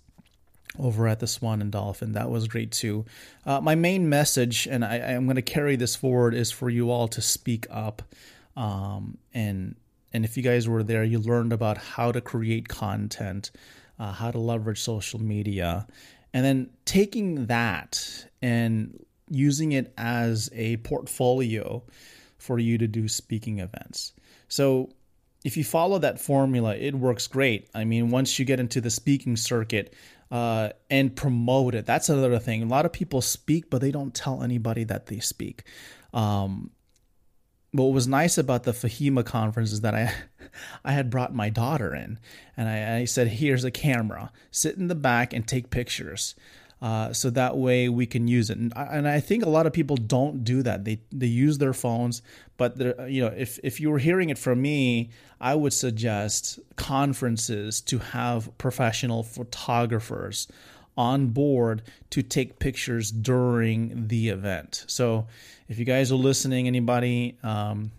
over 0.77 1.07
at 1.07 1.19
the 1.19 1.27
Swan 1.27 1.61
and 1.61 1.71
Dolphin. 1.71 2.13
That 2.13 2.29
was 2.29 2.47
great 2.47 2.71
too. 2.71 3.05
Uh, 3.45 3.59
my 3.59 3.75
main 3.75 4.07
message, 4.07 4.67
and 4.67 4.85
I, 4.85 4.97
am 4.97 5.25
going 5.25 5.35
to 5.35 5.41
carry 5.41 5.75
this 5.75 5.95
forward, 5.95 6.33
is 6.33 6.51
for 6.51 6.69
you 6.69 6.91
all 6.91 7.07
to 7.09 7.21
speak 7.21 7.65
up. 7.71 8.03
Um, 8.55 9.17
and 9.33 9.75
and 10.13 10.25
if 10.25 10.37
you 10.37 10.43
guys 10.43 10.67
were 10.67 10.83
there, 10.83 11.03
you 11.03 11.19
learned 11.19 11.53
about 11.53 11.77
how 11.77 12.11
to 12.11 12.21
create 12.21 12.67
content, 12.67 13.51
uh, 13.99 14.11
how 14.11 14.31
to 14.31 14.39
leverage 14.39 14.81
social 14.81 15.19
media, 15.19 15.87
and 16.33 16.45
then 16.45 16.69
taking 16.85 17.47
that 17.47 18.25
and 18.41 19.05
using 19.29 19.71
it 19.71 19.93
as 19.97 20.49
a 20.53 20.77
portfolio 20.77 21.83
for 22.37 22.59
you 22.59 22.77
to 22.77 22.87
do 22.87 23.07
speaking 23.07 23.59
events. 23.59 24.13
So 24.47 24.91
if 25.43 25.55
you 25.55 25.63
follow 25.63 25.99
that 25.99 26.19
formula, 26.19 26.75
it 26.75 26.95
works 26.95 27.27
great. 27.27 27.69
I 27.73 27.83
mean, 27.83 28.09
once 28.09 28.39
you 28.39 28.45
get 28.45 28.59
into 28.59 28.81
the 28.81 28.89
speaking 28.89 29.35
circuit 29.35 29.93
uh, 30.31 30.69
and 30.89 31.15
promote 31.15 31.75
it, 31.75 31.85
that's 31.85 32.09
another 32.09 32.39
thing. 32.39 32.63
A 32.63 32.65
lot 32.65 32.85
of 32.85 32.93
people 32.93 33.21
speak, 33.21 33.69
but 33.69 33.81
they 33.81 33.91
don't 33.91 34.13
tell 34.13 34.43
anybody 34.43 34.83
that 34.85 35.07
they 35.07 35.19
speak. 35.19 35.63
Um, 36.13 36.71
what 37.71 37.93
was 37.93 38.07
nice 38.07 38.37
about 38.37 38.63
the 38.63 38.71
FHIMA 38.71 39.25
conference 39.25 39.71
is 39.71 39.81
that 39.81 39.93
I, 39.93 40.13
I 40.83 40.91
had 40.91 41.09
brought 41.09 41.33
my 41.33 41.49
daughter 41.49 41.93
in, 41.93 42.19
and 42.57 42.67
I, 42.67 43.01
I 43.01 43.05
said, 43.05 43.27
"Here's 43.27 43.63
a 43.63 43.71
camera. 43.71 44.31
Sit 44.49 44.75
in 44.75 44.87
the 44.87 44.95
back 44.95 45.33
and 45.33 45.47
take 45.47 45.69
pictures." 45.69 46.35
Uh, 46.81 47.11
so 47.11 47.29
that 47.29 47.57
way 47.57 47.89
we 47.89 48.05
can 48.05 48.27
use 48.27 48.49
it. 48.49 48.57
And 48.57 48.71
I, 48.73 48.83
and 48.83 49.07
I, 49.07 49.19
think 49.19 49.45
a 49.45 49.49
lot 49.49 49.65
of 49.65 49.73
people 49.73 49.97
don't 49.97 50.45
do 50.45 50.63
that. 50.63 50.85
They 50.85 51.01
they 51.11 51.27
use 51.27 51.57
their 51.57 51.73
phones, 51.73 52.21
but 52.55 52.77
you 53.09 53.21
know, 53.21 53.33
if 53.35 53.59
if 53.63 53.81
you 53.81 53.91
were 53.91 53.99
hearing 53.99 54.29
it 54.29 54.37
from 54.37 54.61
me, 54.61 55.09
I 55.41 55.55
would 55.55 55.73
suggest 55.73 56.57
conferences 56.77 57.81
to 57.81 57.97
have 57.97 58.57
professional 58.57 59.23
photographers 59.23 60.47
on 60.97 61.27
board 61.27 61.81
to 62.11 62.21
take 62.21 62.59
pictures 62.59 63.11
during 63.11 64.07
the 64.07 64.29
event. 64.29 64.85
So 64.87 65.27
if 65.67 65.79
you 65.79 65.85
guys 65.85 66.13
are 66.13 66.15
listening, 66.15 66.67
anybody. 66.67 67.37
Um, 67.43 67.91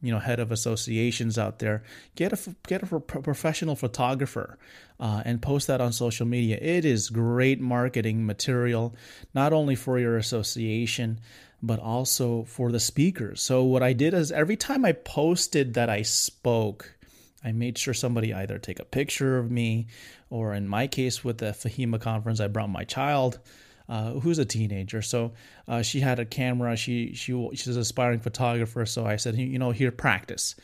you 0.00 0.12
know 0.12 0.18
head 0.18 0.40
of 0.40 0.52
associations 0.52 1.38
out 1.38 1.58
there 1.58 1.82
get 2.14 2.32
a 2.32 2.54
get 2.66 2.82
a 2.82 3.00
professional 3.00 3.74
photographer 3.74 4.58
uh, 5.00 5.22
and 5.24 5.42
post 5.42 5.66
that 5.66 5.80
on 5.80 5.92
social 5.92 6.26
media. 6.26 6.58
It 6.60 6.84
is 6.84 7.10
great 7.10 7.60
marketing 7.60 8.26
material 8.26 8.94
not 9.34 9.52
only 9.52 9.74
for 9.74 9.98
your 9.98 10.16
association 10.16 11.20
but 11.60 11.80
also 11.80 12.44
for 12.44 12.70
the 12.70 12.78
speakers. 12.78 13.42
So 13.42 13.64
what 13.64 13.82
i 13.82 13.92
did 13.92 14.14
is 14.14 14.30
every 14.30 14.56
time 14.56 14.84
i 14.84 14.92
posted 14.92 15.74
that 15.74 15.90
i 15.90 16.02
spoke 16.02 16.98
I 17.44 17.52
made 17.52 17.78
sure 17.78 17.94
somebody 17.94 18.34
either 18.34 18.58
take 18.58 18.80
a 18.80 18.84
picture 18.84 19.38
of 19.38 19.50
me, 19.50 19.86
or 20.28 20.54
in 20.54 20.66
my 20.66 20.86
case 20.86 21.22
with 21.22 21.38
the 21.38 21.46
FHIMA 21.46 22.00
conference, 22.00 22.40
I 22.40 22.48
brought 22.48 22.70
my 22.70 22.84
child 22.84 23.38
uh, 23.88 24.12
who's 24.12 24.38
a 24.38 24.44
teenager. 24.44 25.02
So 25.02 25.32
uh, 25.66 25.82
she 25.82 26.00
had 26.00 26.18
a 26.18 26.24
camera. 26.24 26.76
She 26.76 27.14
she 27.14 27.32
she's 27.54 27.76
an 27.76 27.80
aspiring 27.80 28.20
photographer. 28.20 28.86
So 28.86 29.06
I 29.06 29.16
said, 29.16 29.36
you 29.36 29.58
know, 29.58 29.70
here 29.70 29.90
practice. 29.90 30.54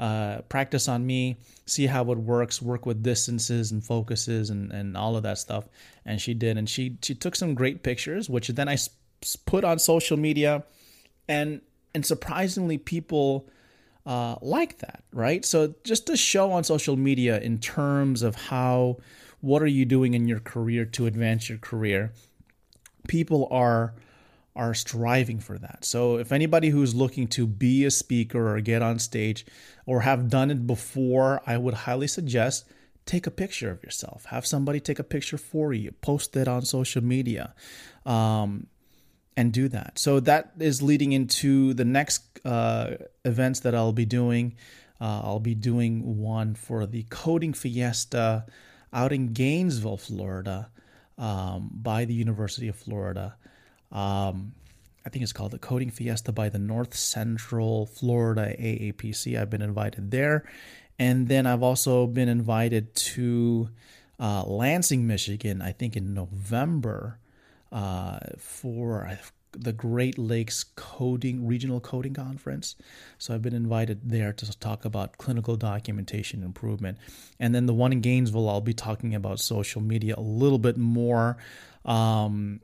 Uh, 0.00 0.40
practice 0.48 0.88
on 0.88 1.06
me, 1.06 1.36
see 1.66 1.86
how 1.86 2.10
it 2.10 2.18
works, 2.18 2.60
work 2.60 2.86
with 2.86 3.04
distances 3.04 3.70
and 3.70 3.84
focuses 3.84 4.50
and, 4.50 4.72
and 4.72 4.96
all 4.96 5.16
of 5.16 5.22
that 5.22 5.38
stuff. 5.38 5.68
And 6.04 6.20
she 6.20 6.34
did, 6.34 6.58
and 6.58 6.68
she 6.68 6.98
she 7.02 7.14
took 7.14 7.36
some 7.36 7.54
great 7.54 7.82
pictures, 7.82 8.28
which 8.28 8.48
then 8.48 8.68
I 8.68 8.76
put 9.46 9.64
on 9.64 9.78
social 9.78 10.16
media, 10.16 10.64
and 11.28 11.60
and 11.94 12.04
surprisingly, 12.04 12.78
people 12.78 13.48
uh, 14.06 14.36
like 14.40 14.78
that, 14.78 15.04
right? 15.12 15.44
So 15.44 15.74
just 15.84 16.06
to 16.06 16.16
show 16.16 16.52
on 16.52 16.64
social 16.64 16.96
media 16.96 17.38
in 17.40 17.58
terms 17.58 18.22
of 18.22 18.34
how, 18.34 18.98
what 19.40 19.62
are 19.62 19.68
you 19.68 19.84
doing 19.84 20.14
in 20.14 20.26
your 20.26 20.40
career 20.40 20.84
to 20.86 21.06
advance 21.06 21.48
your 21.48 21.58
career? 21.58 22.12
People 23.08 23.48
are 23.50 23.94
are 24.54 24.74
striving 24.74 25.40
for 25.40 25.56
that. 25.56 25.82
So 25.82 26.18
if 26.18 26.30
anybody 26.30 26.68
who's 26.68 26.94
looking 26.94 27.26
to 27.28 27.46
be 27.46 27.86
a 27.86 27.90
speaker 27.90 28.54
or 28.54 28.60
get 28.60 28.82
on 28.82 28.98
stage 28.98 29.46
or 29.86 30.02
have 30.02 30.28
done 30.28 30.50
it 30.50 30.66
before, 30.66 31.40
I 31.46 31.56
would 31.56 31.72
highly 31.72 32.06
suggest 32.06 32.66
take 33.06 33.26
a 33.26 33.30
picture 33.30 33.70
of 33.70 33.82
yourself. 33.82 34.26
Have 34.26 34.44
somebody 34.44 34.78
take 34.78 34.98
a 34.98 35.04
picture 35.04 35.38
for 35.38 35.72
you. 35.72 35.92
Post 36.02 36.36
it 36.36 36.48
on 36.48 36.62
social 36.66 37.02
media. 37.02 37.54
Um, 38.04 38.66
and 39.36 39.52
do 39.52 39.68
that. 39.68 39.98
So 39.98 40.20
that 40.20 40.52
is 40.58 40.82
leading 40.82 41.12
into 41.12 41.74
the 41.74 41.84
next 41.84 42.22
uh, 42.44 42.96
events 43.24 43.60
that 43.60 43.74
I'll 43.74 43.92
be 43.92 44.04
doing. 44.04 44.56
Uh, 45.00 45.22
I'll 45.24 45.40
be 45.40 45.54
doing 45.54 46.18
one 46.18 46.54
for 46.54 46.86
the 46.86 47.04
Coding 47.08 47.54
Fiesta 47.54 48.44
out 48.92 49.12
in 49.12 49.32
Gainesville, 49.32 49.96
Florida, 49.96 50.68
um, 51.22 51.70
by 51.72 52.04
the 52.04 52.12
University 52.12 52.66
of 52.66 52.74
Florida. 52.74 53.36
Um, 53.92 54.54
I 55.06 55.08
think 55.08 55.22
it's 55.22 55.32
called 55.32 55.52
the 55.52 55.58
Coding 55.58 55.90
Fiesta 55.90 56.32
by 56.32 56.48
the 56.48 56.58
North 56.58 56.94
Central 56.94 57.86
Florida 57.86 58.54
AAPC. 58.58 59.40
I've 59.40 59.48
been 59.48 59.62
invited 59.62 60.10
there. 60.10 60.44
And 60.98 61.28
then 61.28 61.46
I've 61.46 61.62
also 61.62 62.06
been 62.08 62.28
invited 62.28 62.94
to 62.94 63.70
uh, 64.18 64.42
Lansing, 64.44 65.06
Michigan, 65.06 65.62
I 65.62 65.70
think 65.72 65.96
in 65.96 66.12
November 66.12 67.18
uh, 67.70 68.18
for 68.38 69.08
the 69.52 69.72
Great 69.72 70.18
Lakes 70.18 70.64
Coding 70.76 71.46
Regional 71.46 71.80
Coding 71.80 72.14
Conference. 72.14 72.76
So 73.18 73.34
I've 73.34 73.42
been 73.42 73.54
invited 73.54 74.00
there 74.04 74.32
to 74.32 74.58
talk 74.58 74.84
about 74.84 75.18
clinical 75.18 75.56
documentation 75.56 76.42
improvement. 76.42 76.98
And 77.38 77.54
then 77.54 77.66
the 77.66 77.74
one 77.74 77.92
in 77.92 78.00
Gainesville, 78.00 78.48
I'll 78.48 78.60
be 78.60 78.74
talking 78.74 79.14
about 79.14 79.40
social 79.40 79.80
media 79.80 80.14
a 80.16 80.20
little 80.20 80.58
bit 80.58 80.76
more, 80.76 81.36
um, 81.84 82.60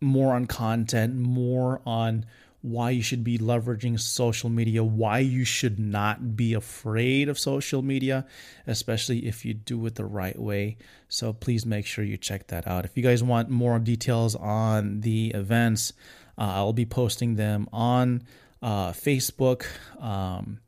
more 0.00 0.34
on 0.34 0.46
content, 0.46 1.16
more 1.16 1.80
on 1.86 2.26
why 2.62 2.90
you 2.90 3.02
should 3.02 3.24
be 3.24 3.38
leveraging 3.38 3.98
social 4.00 4.48
media, 4.48 4.82
why 4.82 5.18
you 5.18 5.44
should 5.44 5.78
not 5.78 6.36
be 6.36 6.54
afraid 6.54 7.28
of 7.28 7.38
social 7.38 7.82
media, 7.82 8.24
especially 8.66 9.26
if 9.26 9.44
you 9.44 9.52
do 9.52 9.84
it 9.86 9.96
the 9.96 10.04
right 10.04 10.38
way. 10.38 10.76
So 11.08 11.32
please 11.32 11.66
make 11.66 11.86
sure 11.86 12.04
you 12.04 12.16
check 12.16 12.46
that 12.46 12.66
out. 12.66 12.84
If 12.84 12.96
you 12.96 13.02
guys 13.02 13.22
want 13.22 13.50
more 13.50 13.78
details 13.80 14.36
on 14.36 15.00
the 15.00 15.30
events, 15.30 15.92
uh, 16.38 16.52
I'll 16.54 16.72
be 16.72 16.86
posting 16.86 17.34
them 17.34 17.68
on 17.72 18.22
uh, 18.62 18.92
Facebook. 18.92 19.66
Um, 20.00 20.60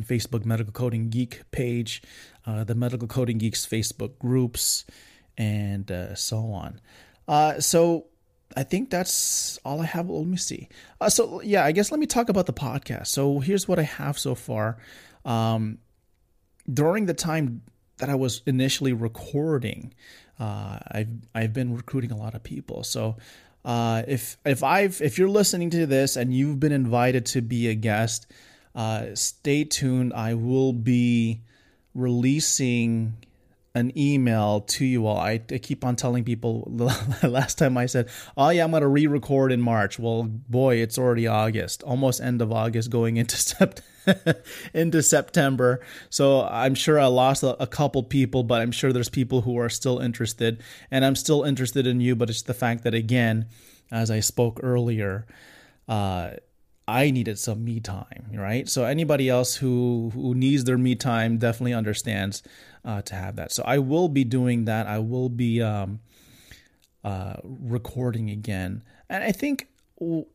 Facebook 0.00 0.46
Medical 0.46 0.72
Coding 0.72 1.10
Geek 1.10 1.42
page, 1.50 2.02
uh, 2.46 2.64
the 2.64 2.74
Medical 2.74 3.06
Coding 3.06 3.36
Geeks 3.36 3.66
Facebook 3.66 4.18
groups, 4.18 4.86
and 5.36 5.90
uh, 5.90 6.14
so 6.14 6.38
on. 6.52 6.80
Uh, 7.28 7.60
so 7.60 8.06
I 8.56 8.64
think 8.64 8.90
that's 8.90 9.58
all 9.64 9.80
I 9.80 9.86
have. 9.86 10.08
Let 10.08 10.26
me 10.26 10.36
see. 10.36 10.68
Uh, 11.00 11.08
so 11.08 11.40
yeah, 11.42 11.64
I 11.64 11.72
guess 11.72 11.90
let 11.90 12.00
me 12.00 12.06
talk 12.06 12.28
about 12.28 12.46
the 12.46 12.52
podcast. 12.52 13.08
So 13.08 13.38
here's 13.38 13.68
what 13.68 13.78
I 13.78 13.82
have 13.82 14.18
so 14.18 14.34
far. 14.34 14.78
Um, 15.24 15.78
during 16.72 17.06
the 17.06 17.14
time 17.14 17.62
that 17.98 18.08
I 18.08 18.14
was 18.16 18.42
initially 18.46 18.92
recording, 18.92 19.94
uh, 20.38 20.78
I've 20.90 21.10
I've 21.34 21.52
been 21.52 21.76
recruiting 21.76 22.10
a 22.10 22.16
lot 22.16 22.34
of 22.34 22.42
people. 22.42 22.82
So 22.82 23.16
uh, 23.64 24.02
if 24.08 24.36
if 24.44 24.64
I've 24.64 25.00
if 25.00 25.18
you're 25.18 25.28
listening 25.28 25.70
to 25.70 25.86
this 25.86 26.16
and 26.16 26.34
you've 26.34 26.58
been 26.58 26.72
invited 26.72 27.26
to 27.26 27.42
be 27.42 27.68
a 27.68 27.74
guest, 27.74 28.26
uh, 28.74 29.14
stay 29.14 29.64
tuned. 29.64 30.12
I 30.12 30.34
will 30.34 30.72
be 30.72 31.42
releasing 31.94 33.16
an 33.74 33.96
email 33.96 34.62
to 34.62 34.84
you 34.84 35.06
all. 35.06 35.16
I, 35.16 35.40
I 35.50 35.58
keep 35.58 35.84
on 35.84 35.94
telling 35.94 36.24
people 36.24 36.64
last 37.22 37.58
time 37.58 37.76
I 37.76 37.86
said, 37.86 38.08
"Oh 38.36 38.50
yeah, 38.50 38.64
I'm 38.64 38.70
going 38.70 38.82
to 38.82 38.88
re-record 38.88 39.52
in 39.52 39.60
March." 39.60 39.98
Well, 39.98 40.24
boy, 40.24 40.76
it's 40.76 40.98
already 40.98 41.26
August, 41.26 41.82
almost 41.84 42.20
end 42.20 42.42
of 42.42 42.52
August, 42.52 42.90
going 42.90 43.16
into 43.16 43.36
into 44.74 45.02
September. 45.02 45.80
So 46.08 46.42
I'm 46.42 46.74
sure 46.74 46.98
I 46.98 47.06
lost 47.06 47.42
a, 47.42 47.60
a, 47.62 47.66
couple 47.66 48.02
people, 48.02 48.42
but 48.42 48.60
I'm 48.60 48.72
sure 48.72 48.92
there's 48.92 49.08
people 49.08 49.42
who 49.42 49.58
are 49.58 49.68
still 49.68 50.00
interested, 50.00 50.62
and 50.90 51.04
I'm 51.04 51.16
still 51.16 51.44
interested 51.44 51.86
in 51.86 52.00
you. 52.00 52.16
But 52.16 52.30
it's 52.30 52.42
the 52.42 52.54
fact 52.54 52.84
that 52.84 52.94
again, 52.94 53.46
as 53.90 54.10
I 54.10 54.20
spoke 54.20 54.60
earlier. 54.62 55.26
Uh, 55.88 56.34
I 56.90 57.10
needed 57.10 57.38
some 57.38 57.64
me 57.64 57.80
time, 57.80 58.30
right? 58.34 58.68
So 58.68 58.84
anybody 58.84 59.28
else 59.28 59.56
who 59.56 60.10
who 60.12 60.34
needs 60.34 60.64
their 60.64 60.78
me 60.78 60.94
time 60.96 61.38
definitely 61.38 61.74
understands 61.74 62.42
uh, 62.84 63.02
to 63.02 63.14
have 63.14 63.36
that. 63.36 63.52
So 63.52 63.62
I 63.64 63.78
will 63.78 64.08
be 64.08 64.24
doing 64.24 64.64
that. 64.64 64.86
I 64.86 64.98
will 64.98 65.28
be 65.28 65.62
um, 65.62 66.00
uh, 67.04 67.36
recording 67.44 68.30
again, 68.30 68.82
and 69.08 69.22
I 69.22 69.32
think 69.32 69.68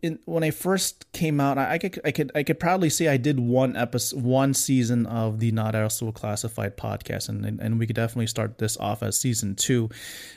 in, 0.02 0.20
when 0.26 0.44
I 0.44 0.52
first 0.52 1.12
came 1.12 1.40
out, 1.40 1.58
I, 1.58 1.74
I, 1.74 1.78
could 1.78 2.00
I 2.06 2.12
could 2.12 2.32
I 2.36 2.44
could 2.44 2.60
proudly 2.60 2.90
say 2.90 3.08
I 3.08 3.18
did 3.18 3.40
one 3.40 3.76
episode, 3.76 4.22
one 4.22 4.54
season 4.54 5.06
of 5.08 5.40
the 5.40 5.52
Not 5.52 5.76
Elsewhere 5.76 6.12
Classified 6.12 6.78
podcast, 6.78 7.30
and 7.30 7.60
and 7.60 7.80
we 7.80 7.88
could 7.88 7.96
definitely 7.96 8.28
start 8.28 8.60
this 8.60 8.78
off 8.78 9.02
as 9.04 9.20
season 9.20 9.56
two. 9.56 9.90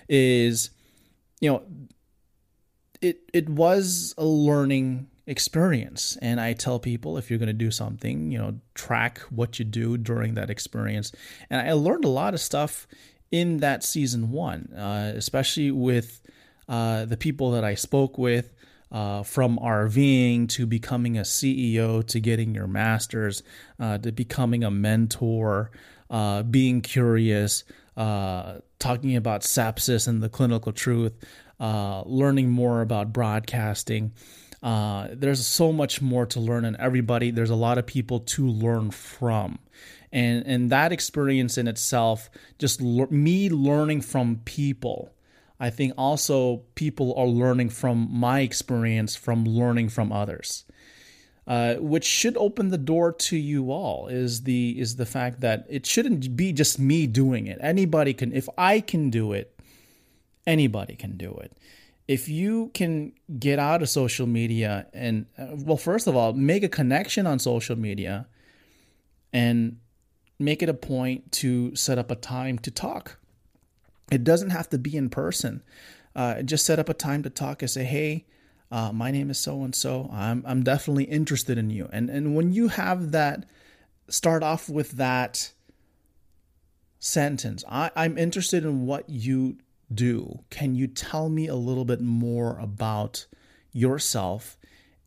Is 0.08 0.70
you 1.40 1.50
know, 1.50 1.62
it 3.00 3.20
it 3.32 3.48
was 3.48 4.14
a 4.16 4.24
learning 4.24 5.08
experience. 5.28 6.16
And 6.22 6.40
I 6.40 6.54
tell 6.54 6.78
people 6.80 7.18
if 7.18 7.30
you're 7.30 7.38
going 7.38 7.48
to 7.48 7.52
do 7.52 7.70
something, 7.70 8.32
you 8.32 8.38
know, 8.38 8.58
track 8.74 9.20
what 9.30 9.58
you 9.58 9.64
do 9.64 9.98
during 9.98 10.34
that 10.34 10.50
experience. 10.50 11.12
And 11.50 11.60
I 11.60 11.72
learned 11.74 12.06
a 12.06 12.08
lot 12.08 12.34
of 12.34 12.40
stuff 12.40 12.88
in 13.30 13.58
that 13.58 13.84
season 13.84 14.32
one, 14.32 14.72
uh, 14.74 15.12
especially 15.14 15.70
with 15.70 16.22
uh, 16.66 17.04
the 17.04 17.16
people 17.16 17.52
that 17.52 17.64
I 17.64 17.74
spoke 17.74 18.18
with. 18.18 18.54
Uh, 18.90 19.22
from 19.22 19.58
RVing 19.58 20.48
to 20.48 20.64
becoming 20.64 21.18
a 21.18 21.20
CEO 21.20 22.02
to 22.06 22.20
getting 22.20 22.54
your 22.54 22.66
master's 22.66 23.42
uh, 23.78 23.98
to 23.98 24.10
becoming 24.12 24.64
a 24.64 24.70
mentor, 24.70 25.70
uh, 26.08 26.42
being 26.42 26.80
curious, 26.80 27.64
uh, 27.98 28.60
talking 28.78 29.14
about 29.14 29.42
sepsis 29.42 30.08
and 30.08 30.22
the 30.22 30.30
clinical 30.30 30.72
truth, 30.72 31.12
learning 31.60 32.48
more 32.48 32.80
about 32.80 33.12
broadcasting. 33.12 34.10
Uh, 34.62 35.08
there's 35.12 35.46
so 35.46 35.72
much 35.72 36.02
more 36.02 36.26
to 36.26 36.40
learn, 36.40 36.64
and 36.64 36.76
everybody, 36.76 37.30
there's 37.30 37.50
a 37.50 37.54
lot 37.56 37.78
of 37.78 37.86
people 37.86 38.20
to 38.20 38.46
learn 38.46 38.90
from. 38.90 39.58
And, 40.10 40.44
and 40.46 40.70
that 40.70 40.90
experience 40.90 41.58
in 41.58 41.68
itself, 41.68 42.30
just 42.58 42.80
me 42.80 43.50
learning 43.50 44.00
from 44.00 44.40
people, 44.44 45.14
I 45.60 45.70
think 45.70 45.92
also 45.96 46.62
people 46.74 47.14
are 47.16 47.26
learning 47.26 47.70
from 47.70 48.08
my 48.10 48.40
experience 48.40 49.16
from 49.16 49.44
learning 49.44 49.90
from 49.90 50.12
others. 50.12 50.64
Uh, 51.46 51.76
which 51.76 52.04
should 52.04 52.36
open 52.36 52.68
the 52.68 52.76
door 52.76 53.10
to 53.10 53.34
you 53.34 53.72
all 53.72 54.06
is 54.08 54.42
the 54.42 54.78
is 54.78 54.96
the 54.96 55.06
fact 55.06 55.40
that 55.40 55.64
it 55.70 55.86
shouldn't 55.86 56.36
be 56.36 56.52
just 56.52 56.78
me 56.78 57.06
doing 57.06 57.46
it. 57.46 57.58
Anybody 57.62 58.12
can 58.12 58.34
if 58.34 58.50
I 58.58 58.80
can 58.80 59.08
do 59.08 59.32
it, 59.32 59.58
anybody 60.46 60.94
can 60.94 61.16
do 61.16 61.32
it 61.42 61.56
if 62.08 62.26
you 62.26 62.70
can 62.72 63.12
get 63.38 63.58
out 63.58 63.82
of 63.82 63.88
social 63.88 64.26
media 64.26 64.86
and 64.94 65.26
uh, 65.38 65.48
well 65.52 65.76
first 65.76 66.06
of 66.06 66.16
all 66.16 66.32
make 66.32 66.64
a 66.64 66.68
connection 66.68 67.26
on 67.26 67.38
social 67.38 67.76
media 67.76 68.26
and 69.32 69.76
make 70.38 70.62
it 70.62 70.68
a 70.68 70.74
point 70.74 71.30
to 71.30 71.74
set 71.76 71.98
up 71.98 72.10
a 72.10 72.14
time 72.14 72.58
to 72.60 72.70
talk. 72.70 73.18
It 74.10 74.24
doesn't 74.24 74.50
have 74.50 74.70
to 74.70 74.78
be 74.78 74.96
in 74.96 75.10
person. 75.10 75.62
Uh, 76.16 76.42
just 76.42 76.64
set 76.64 76.78
up 76.78 76.88
a 76.88 76.94
time 76.94 77.22
to 77.22 77.30
talk 77.30 77.62
and 77.62 77.70
say 77.70 77.84
hey 77.84 78.24
uh, 78.70 78.92
my 78.92 79.10
name 79.10 79.30
is 79.30 79.38
so 79.38 79.62
and 79.62 79.74
so 79.74 80.10
i'm 80.12 80.42
i'm 80.46 80.62
definitely 80.62 81.04
interested 81.04 81.58
in 81.58 81.70
you. 81.70 81.88
And 81.92 82.08
and 82.08 82.34
when 82.34 82.52
you 82.52 82.68
have 82.68 83.12
that 83.12 83.44
start 84.08 84.42
off 84.42 84.68
with 84.70 84.92
that 84.92 85.52
sentence 86.98 87.62
I, 87.68 87.90
i'm 87.94 88.18
interested 88.18 88.64
in 88.64 88.86
what 88.86 89.08
you 89.08 89.58
do. 89.92 90.40
Can 90.50 90.74
you 90.74 90.86
tell 90.86 91.28
me 91.28 91.46
a 91.46 91.54
little 91.54 91.84
bit 91.84 92.00
more 92.00 92.58
about 92.58 93.26
yourself 93.72 94.58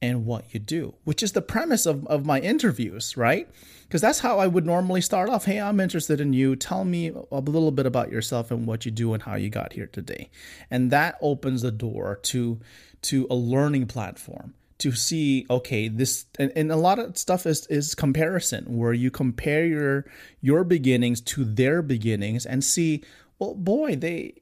and 0.02 0.26
what 0.26 0.54
you 0.54 0.60
do? 0.60 0.96
Which 1.04 1.22
is 1.22 1.34
the 1.34 1.42
premise 1.42 1.86
of, 1.86 2.06
of 2.08 2.26
my 2.26 2.40
interviews, 2.40 3.16
right? 3.16 3.50
Because 3.84 4.02
that's 4.02 4.20
how 4.20 4.40
I 4.40 4.48
would 4.48 4.66
normally 4.66 5.02
start 5.02 5.30
off. 5.30 5.46
Hey, 5.46 5.60
I'm 5.60 5.80
interested 5.80 6.22
in 6.22 6.34
you. 6.34 6.56
Tell 6.56 6.86
me 6.86 7.10
a 7.10 7.40
little 7.40 7.72
bit 7.72 7.86
about 7.86 8.12
yourself 8.12 8.50
and 8.50 8.66
what 8.66 8.86
you 8.86 8.92
do 8.92 9.14
and 9.14 9.24
how 9.24 9.36
you 9.36 9.50
got 9.50 9.74
here 9.74 9.88
today. 9.88 10.30
And 10.70 10.92
that 10.92 11.18
opens 11.22 11.62
the 11.62 11.72
door 11.72 12.20
to 12.24 12.60
to 13.04 13.26
a 13.32 13.36
learning 13.36 13.88
platform 13.88 14.54
to 14.82 14.92
see 14.92 15.46
okay 15.50 15.88
this 15.88 16.26
and, 16.40 16.52
and, 16.56 16.72
a 16.72 16.76
lot 16.76 16.98
of 16.98 17.16
stuff 17.16 17.46
is 17.46 17.68
is 17.68 17.94
comparison 17.94 18.78
where 18.78 18.94
you 18.94 19.12
compare 19.12 19.64
your 19.66 20.06
your 20.42 20.64
beginnings 20.64 21.22
to 21.22 21.46
their 21.46 21.84
beginnings 21.84 22.48
and 22.48 22.64
see 22.64 23.04
well 23.38 23.54
boy 23.54 23.96
they 23.96 24.34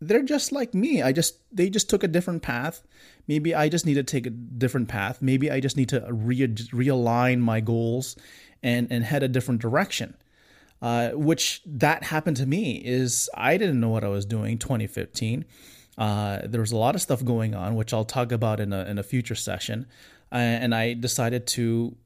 they're 0.00 0.22
just 0.22 0.52
like 0.52 0.74
me. 0.74 1.02
I 1.02 1.12
just 1.12 1.38
they 1.52 1.70
just 1.70 1.90
took 1.90 2.04
a 2.04 2.08
different 2.08 2.42
path. 2.42 2.82
Maybe 3.26 3.54
I 3.54 3.68
just 3.68 3.84
need 3.84 3.94
to 3.94 4.02
take 4.02 4.26
a 4.26 4.30
different 4.30 4.88
path. 4.88 5.20
Maybe 5.20 5.50
I 5.50 5.60
just 5.60 5.76
need 5.76 5.88
to 5.90 6.06
re- 6.10 6.46
realign 6.46 7.40
my 7.40 7.60
goals 7.60 8.16
and 8.62 8.88
and 8.90 9.04
head 9.04 9.22
a 9.22 9.28
different 9.28 9.60
direction. 9.60 10.14
Uh, 10.80 11.10
which 11.10 11.60
that 11.66 12.04
happened 12.04 12.36
to 12.36 12.46
me 12.46 12.76
is 12.84 13.28
I 13.34 13.56
didn't 13.56 13.80
know 13.80 13.88
what 13.88 14.04
I 14.04 14.08
was 14.08 14.24
doing 14.24 14.58
2015. 14.58 15.44
Uh, 15.96 16.38
there 16.44 16.60
was 16.60 16.70
a 16.70 16.76
lot 16.76 16.94
of 16.94 17.02
stuff 17.02 17.24
going 17.24 17.56
on, 17.56 17.74
which 17.74 17.92
I'll 17.92 18.04
talk 18.04 18.30
about 18.30 18.60
in 18.60 18.72
a 18.72 18.84
in 18.84 18.98
a 18.98 19.02
future 19.02 19.34
session, 19.34 19.86
uh, 20.30 20.36
and 20.36 20.74
I 20.74 20.94
decided 20.94 21.48
to 21.48 21.96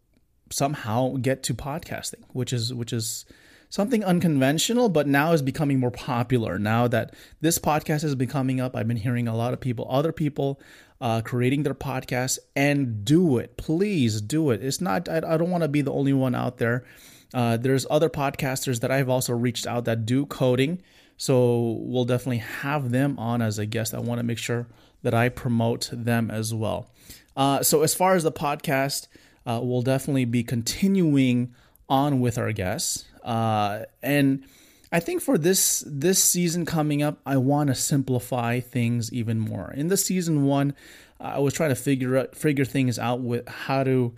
somehow 0.48 1.16
get 1.16 1.42
to 1.44 1.54
podcasting, 1.54 2.24
which 2.32 2.54
is 2.54 2.72
which 2.72 2.94
is 2.94 3.26
something 3.72 4.04
unconventional, 4.04 4.90
but 4.90 5.06
now 5.06 5.32
is 5.32 5.40
becoming 5.40 5.80
more 5.80 5.90
popular. 5.90 6.58
Now 6.58 6.86
that 6.88 7.14
this 7.40 7.58
podcast 7.58 8.04
is 8.04 8.14
becoming 8.14 8.60
up, 8.60 8.76
I've 8.76 8.86
been 8.86 8.98
hearing 8.98 9.26
a 9.26 9.34
lot 9.34 9.54
of 9.54 9.60
people, 9.60 9.86
other 9.88 10.12
people, 10.12 10.60
uh, 11.00 11.22
creating 11.22 11.62
their 11.62 11.72
podcasts 11.72 12.38
and 12.54 13.02
do 13.02 13.38
it. 13.38 13.56
Please 13.56 14.20
do 14.20 14.50
it. 14.50 14.62
It's 14.62 14.82
not. 14.82 15.08
I, 15.08 15.16
I 15.16 15.38
don't 15.38 15.50
want 15.50 15.62
to 15.62 15.68
be 15.68 15.80
the 15.80 15.90
only 15.90 16.12
one 16.12 16.34
out 16.34 16.58
there. 16.58 16.84
Uh, 17.32 17.56
there's 17.56 17.86
other 17.88 18.10
podcasters 18.10 18.80
that 18.80 18.90
I've 18.90 19.08
also 19.08 19.32
reached 19.32 19.66
out 19.66 19.86
that 19.86 20.04
do 20.04 20.26
coding. 20.26 20.82
So 21.16 21.78
we'll 21.80 22.04
definitely 22.04 22.38
have 22.60 22.90
them 22.90 23.18
on 23.18 23.40
as 23.40 23.58
a 23.58 23.64
guest. 23.64 23.94
I 23.94 24.00
want 24.00 24.18
to 24.18 24.22
make 24.22 24.38
sure 24.38 24.66
that 25.02 25.14
I 25.14 25.30
promote 25.30 25.88
them 25.90 26.30
as 26.30 26.52
well. 26.52 26.90
Uh, 27.34 27.62
so 27.62 27.82
as 27.82 27.94
far 27.94 28.16
as 28.16 28.22
the 28.22 28.32
podcast, 28.32 29.08
uh, 29.46 29.60
we'll 29.62 29.80
definitely 29.80 30.26
be 30.26 30.44
continuing 30.44 31.54
on 31.88 32.20
with 32.20 32.36
our 32.36 32.52
guests. 32.52 33.06
Uh, 33.22 33.84
and 34.02 34.44
I 34.90 35.00
think 35.00 35.22
for 35.22 35.38
this 35.38 35.84
this 35.86 36.22
season 36.22 36.66
coming 36.66 37.02
up, 37.02 37.20
I 37.24 37.36
want 37.36 37.68
to 37.68 37.74
simplify 37.74 38.60
things 38.60 39.12
even 39.12 39.38
more. 39.38 39.72
In 39.72 39.88
the 39.88 39.96
season 39.96 40.44
one, 40.44 40.74
I 41.20 41.38
was 41.38 41.54
trying 41.54 41.70
to 41.70 41.76
figure 41.76 42.16
out 42.18 42.36
figure 42.36 42.64
things 42.64 42.98
out 42.98 43.20
with 43.20 43.48
how 43.48 43.84
to 43.84 44.14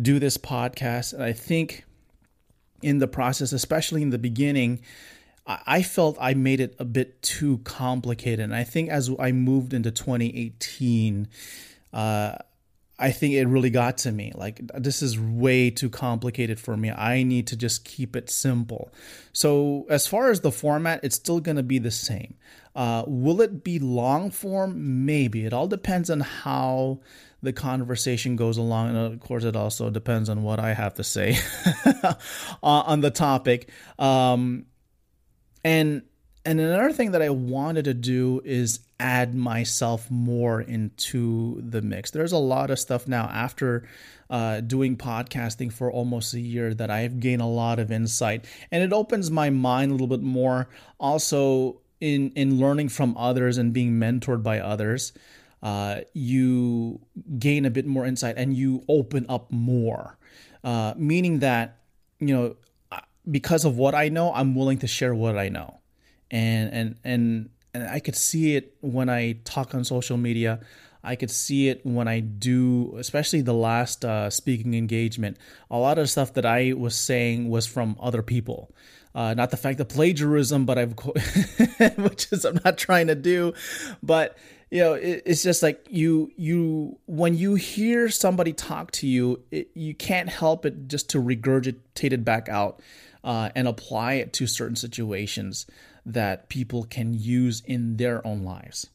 do 0.00 0.18
this 0.18 0.36
podcast, 0.36 1.12
and 1.12 1.22
I 1.22 1.32
think 1.32 1.84
in 2.82 2.98
the 2.98 3.08
process, 3.08 3.52
especially 3.52 4.02
in 4.02 4.10
the 4.10 4.18
beginning, 4.18 4.80
I 5.46 5.82
felt 5.82 6.16
I 6.20 6.34
made 6.34 6.58
it 6.58 6.74
a 6.78 6.84
bit 6.84 7.22
too 7.22 7.58
complicated. 7.58 8.40
And 8.40 8.54
I 8.54 8.64
think 8.64 8.90
as 8.90 9.10
I 9.18 9.30
moved 9.30 9.72
into 9.72 9.92
2018, 9.92 11.28
uh, 11.92 12.36
I 12.98 13.10
think 13.10 13.34
it 13.34 13.46
really 13.46 13.68
got 13.68 13.98
to 13.98 14.12
me. 14.12 14.32
Like, 14.34 14.60
this 14.74 15.02
is 15.02 15.20
way 15.20 15.70
too 15.70 15.90
complicated 15.90 16.58
for 16.58 16.76
me. 16.76 16.90
I 16.90 17.24
need 17.24 17.46
to 17.48 17.56
just 17.56 17.84
keep 17.84 18.16
it 18.16 18.30
simple. 18.30 18.90
So, 19.32 19.86
as 19.90 20.06
far 20.06 20.30
as 20.30 20.40
the 20.40 20.50
format, 20.50 21.00
it's 21.02 21.16
still 21.16 21.40
going 21.40 21.58
to 21.58 21.62
be 21.62 21.78
the 21.78 21.90
same. 21.90 22.34
Uh, 22.74 23.04
will 23.06 23.42
it 23.42 23.62
be 23.62 23.78
long 23.78 24.30
form? 24.30 25.04
Maybe. 25.04 25.44
It 25.44 25.52
all 25.52 25.68
depends 25.68 26.08
on 26.08 26.20
how 26.20 27.00
the 27.42 27.52
conversation 27.52 28.34
goes 28.34 28.56
along. 28.56 28.88
And 28.88 28.98
of 28.98 29.20
course, 29.20 29.44
it 29.44 29.56
also 29.56 29.90
depends 29.90 30.28
on 30.28 30.42
what 30.42 30.58
I 30.58 30.72
have 30.72 30.94
to 30.94 31.04
say 31.04 31.38
on 32.62 33.00
the 33.02 33.10
topic. 33.10 33.70
Um, 33.98 34.66
and 35.64 36.02
and 36.46 36.60
another 36.60 36.92
thing 36.92 37.10
that 37.10 37.22
I 37.22 37.30
wanted 37.30 37.86
to 37.86 37.94
do 37.94 38.40
is 38.44 38.78
add 39.00 39.34
myself 39.34 40.08
more 40.12 40.60
into 40.60 41.60
the 41.60 41.82
mix. 41.82 42.12
There's 42.12 42.30
a 42.30 42.38
lot 42.38 42.70
of 42.70 42.78
stuff 42.78 43.08
now 43.08 43.24
after 43.24 43.88
uh, 44.30 44.60
doing 44.60 44.96
podcasting 44.96 45.72
for 45.72 45.90
almost 45.90 46.34
a 46.34 46.40
year 46.40 46.72
that 46.72 46.88
I've 46.88 47.18
gained 47.18 47.42
a 47.42 47.46
lot 47.46 47.80
of 47.80 47.90
insight, 47.90 48.44
and 48.70 48.84
it 48.84 48.92
opens 48.92 49.28
my 49.28 49.50
mind 49.50 49.90
a 49.90 49.94
little 49.94 50.06
bit 50.06 50.22
more. 50.22 50.68
Also, 51.00 51.80
in 52.00 52.30
in 52.36 52.60
learning 52.60 52.90
from 52.90 53.16
others 53.16 53.58
and 53.58 53.72
being 53.72 53.94
mentored 53.94 54.44
by 54.44 54.60
others, 54.60 55.12
uh, 55.64 56.02
you 56.12 57.00
gain 57.40 57.64
a 57.64 57.70
bit 57.70 57.86
more 57.86 58.06
insight 58.06 58.36
and 58.38 58.54
you 58.54 58.84
open 58.88 59.26
up 59.28 59.50
more. 59.50 60.16
Uh, 60.62 60.94
meaning 60.96 61.40
that 61.40 61.78
you 62.20 62.32
know 62.32 62.54
because 63.28 63.64
of 63.64 63.76
what 63.76 63.96
I 63.96 64.10
know, 64.10 64.32
I'm 64.32 64.54
willing 64.54 64.78
to 64.78 64.86
share 64.86 65.12
what 65.12 65.36
I 65.36 65.48
know 65.48 65.80
and 66.30 66.72
and 66.72 66.96
and 67.04 67.50
and 67.74 67.88
I 67.90 68.00
could 68.00 68.16
see 68.16 68.56
it 68.56 68.74
when 68.80 69.08
I 69.08 69.38
talk 69.44 69.74
on 69.74 69.84
social 69.84 70.16
media. 70.16 70.60
I 71.04 71.14
could 71.14 71.30
see 71.30 71.68
it 71.68 71.86
when 71.86 72.08
I 72.08 72.18
do, 72.18 72.96
especially 72.98 73.42
the 73.42 73.54
last 73.54 74.04
uh, 74.04 74.28
speaking 74.28 74.74
engagement. 74.74 75.36
A 75.70 75.78
lot 75.78 75.98
of 75.98 76.10
stuff 76.10 76.34
that 76.34 76.44
I 76.44 76.72
was 76.72 76.96
saying 76.96 77.48
was 77.48 77.66
from 77.66 77.96
other 78.00 78.22
people. 78.22 78.72
Uh, 79.14 79.32
not 79.32 79.50
the 79.50 79.56
fact 79.56 79.78
of 79.78 79.88
plagiarism, 79.88 80.66
but 80.66 80.78
I've, 80.78 80.92
which 81.96 82.32
is 82.32 82.44
I'm 82.44 82.60
not 82.64 82.76
trying 82.76 83.06
to 83.06 83.14
do, 83.14 83.54
but 84.02 84.36
you 84.70 84.80
know, 84.80 84.94
it, 84.94 85.22
it's 85.24 85.42
just 85.42 85.62
like 85.62 85.86
you 85.88 86.32
you 86.36 86.98
when 87.06 87.36
you 87.36 87.54
hear 87.54 88.08
somebody 88.10 88.52
talk 88.52 88.90
to 88.92 89.06
you, 89.06 89.42
it, 89.50 89.70
you 89.74 89.94
can't 89.94 90.28
help 90.28 90.66
it 90.66 90.88
just 90.88 91.08
to 91.10 91.22
regurgitate 91.22 92.12
it 92.12 92.24
back 92.24 92.48
out 92.48 92.80
uh, 93.22 93.50
and 93.54 93.68
apply 93.68 94.14
it 94.14 94.32
to 94.34 94.46
certain 94.46 94.76
situations 94.76 95.66
that 96.06 96.48
people 96.48 96.84
can 96.84 97.12
use 97.12 97.62
in 97.66 97.96
their 97.96 98.24
own 98.26 98.44
lives. 98.44 98.88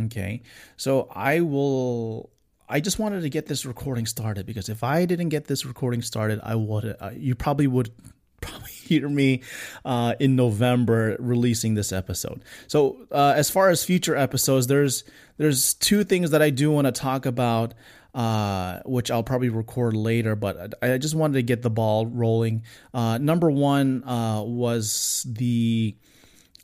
Okay, 0.00 0.42
so 0.76 1.08
I 1.14 1.40
will. 1.40 2.30
I 2.68 2.80
just 2.80 2.98
wanted 2.98 3.22
to 3.22 3.30
get 3.30 3.46
this 3.46 3.64
recording 3.64 4.06
started 4.06 4.46
because 4.46 4.68
if 4.68 4.84
I 4.84 5.06
didn't 5.06 5.30
get 5.30 5.46
this 5.46 5.64
recording 5.64 6.02
started, 6.02 6.40
I 6.42 6.54
would. 6.54 6.96
Uh, 7.00 7.10
you 7.14 7.34
probably 7.34 7.66
would 7.66 7.90
probably 8.40 8.70
hear 8.70 9.08
me 9.08 9.42
uh, 9.84 10.14
in 10.20 10.36
November 10.36 11.16
releasing 11.18 11.74
this 11.74 11.92
episode. 11.92 12.42
So 12.68 13.06
uh, 13.10 13.34
as 13.36 13.50
far 13.50 13.70
as 13.70 13.84
future 13.84 14.16
episodes, 14.16 14.66
there's 14.68 15.04
there's 15.36 15.74
two 15.74 16.04
things 16.04 16.30
that 16.30 16.42
I 16.42 16.50
do 16.50 16.70
want 16.70 16.86
to 16.86 16.92
talk 16.92 17.26
about 17.26 17.74
uh, 18.14 18.80
which 18.84 19.10
I'll 19.10 19.22
probably 19.22 19.48
record 19.48 19.94
later, 19.94 20.34
but 20.34 20.74
I 20.82 20.98
just 20.98 21.14
wanted 21.14 21.34
to 21.34 21.42
get 21.42 21.62
the 21.62 21.70
ball 21.70 22.06
rolling. 22.06 22.64
Uh, 22.92 23.18
number 23.18 23.50
one 23.50 24.02
uh, 24.04 24.42
was 24.42 25.26
the 25.28 25.94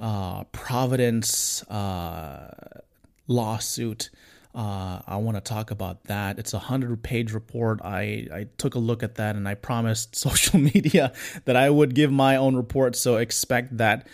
uh, 0.01 0.45
Providence 0.45 1.63
uh, 1.65 2.83
lawsuit. 3.29 4.11
Uh, 4.55 5.01
I 5.07 5.17
want 5.17 5.37
to 5.37 5.41
talk 5.41 5.71
about 5.73 6.05
that. 6.05 6.39
It's 6.39 6.55
a 6.55 6.59
hundred 6.59 7.03
page 7.03 7.33
report. 7.33 7.81
I, 7.83 8.29
I 8.33 8.47
took 8.57 8.77
a 8.77 8.79
look 8.79 9.03
at 9.03 9.17
that 9.17 9.35
and 9.35 9.49
I 9.49 9.55
promised 9.55 10.15
social 10.17 10.61
media 10.61 11.13
that 11.45 11.57
I 11.57 11.69
would 11.69 11.95
give 11.95 12.13
my 12.13 12.37
own 12.37 12.55
report. 12.55 12.95
So 12.97 13.17
expect 13.17 13.77
that 13.79 14.07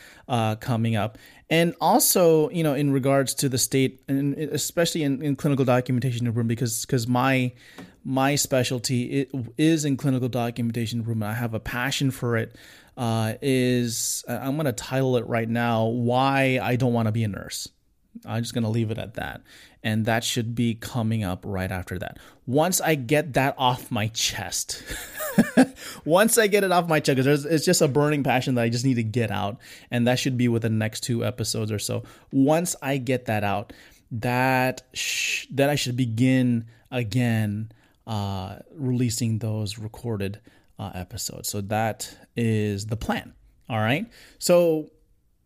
coming 0.61 0.97
up 0.97 1.19
and 1.51 1.75
also 1.81 2.49
you 2.51 2.63
know 2.63 2.75
in 2.75 2.93
regards 2.93 3.35
to 3.35 3.49
the 3.49 3.59
state 3.59 4.03
and 4.09 4.35
especially 4.35 5.03
in, 5.03 5.21
in 5.21 5.37
clinical 5.37 5.65
documentation 5.65 6.33
room 6.33 6.47
because 6.47 6.87
because 6.87 7.07
my 7.09 7.53
my 8.05 8.37
specialty 8.37 9.27
is 9.59 9.85
in 9.85 9.97
clinical 9.97 10.29
documentation 10.29 11.03
room 11.03 11.23
and 11.23 11.31
i 11.31 11.35
have 11.35 11.53
a 11.53 11.61
passion 11.61 12.11
for 12.11 12.37
it 12.37 12.57
uh, 12.97 13.35
is 13.43 14.25
i'm 14.29 14.55
going 14.55 14.67
to 14.67 14.73
title 14.73 15.17
it 15.17 15.27
right 15.27 15.49
now 15.49 15.87
why 15.87 16.59
i 16.63 16.77
don't 16.77 16.93
want 16.93 17.07
to 17.07 17.13
be 17.13 17.25
a 17.25 17.29
nurse 17.29 17.69
i'm 18.27 18.43
just 18.43 18.55
going 18.55 18.65
to 18.65 18.71
leave 18.71 18.91
it 18.91 18.99
at 18.99 19.15
that 19.15 19.41
and 19.83 20.05
that 20.07 20.23
should 20.23 20.55
be 20.55 20.75
coming 20.75 21.25
up 21.25 21.43
right 21.47 21.71
after 21.71 21.99
that 21.99 22.19
once 22.47 22.81
i 22.81 22.95
get 22.95 23.35
that 23.35 23.55
off 23.59 23.91
my 23.91 24.09
chest 24.09 24.83
Once 26.05 26.39
I 26.39 26.47
get 26.47 26.65
it 26.65 26.73
off 26.73 26.89
my 26.89 27.01
chest, 27.01 27.17
because 27.17 27.45
it's 27.45 27.65
just 27.65 27.81
a 27.81 27.89
burning 27.89 28.23
passion 28.23 28.55
that 28.55 28.63
I 28.63 28.69
just 28.69 28.85
need 28.85 28.95
to 28.95 29.03
get 29.03 29.31
out, 29.31 29.59
and 29.91 30.07
that 30.07 30.19
should 30.19 30.37
be 30.37 30.49
with 30.49 30.63
the 30.63 30.71
next 30.71 31.01
two 31.01 31.25
episodes 31.25 31.73
or 31.73 31.79
so. 31.79 32.05
Once 32.33 32.77
I 32.83 32.97
get 32.99 33.27
that 33.27 33.45
out, 33.45 33.73
that 34.13 34.83
sh- 34.93 35.47
that 35.53 35.71
I 35.71 35.75
should 35.75 35.97
begin 35.97 36.67
again 36.91 37.71
uh, 38.07 38.57
releasing 38.73 39.39
those 39.39 39.79
recorded 39.79 40.41
uh, 40.79 40.91
episodes. 40.95 41.49
So 41.49 41.61
that 41.63 42.13
is 42.37 42.87
the 42.87 42.97
plan. 42.97 43.35
All 43.69 43.79
right. 43.79 44.07
So 44.39 44.91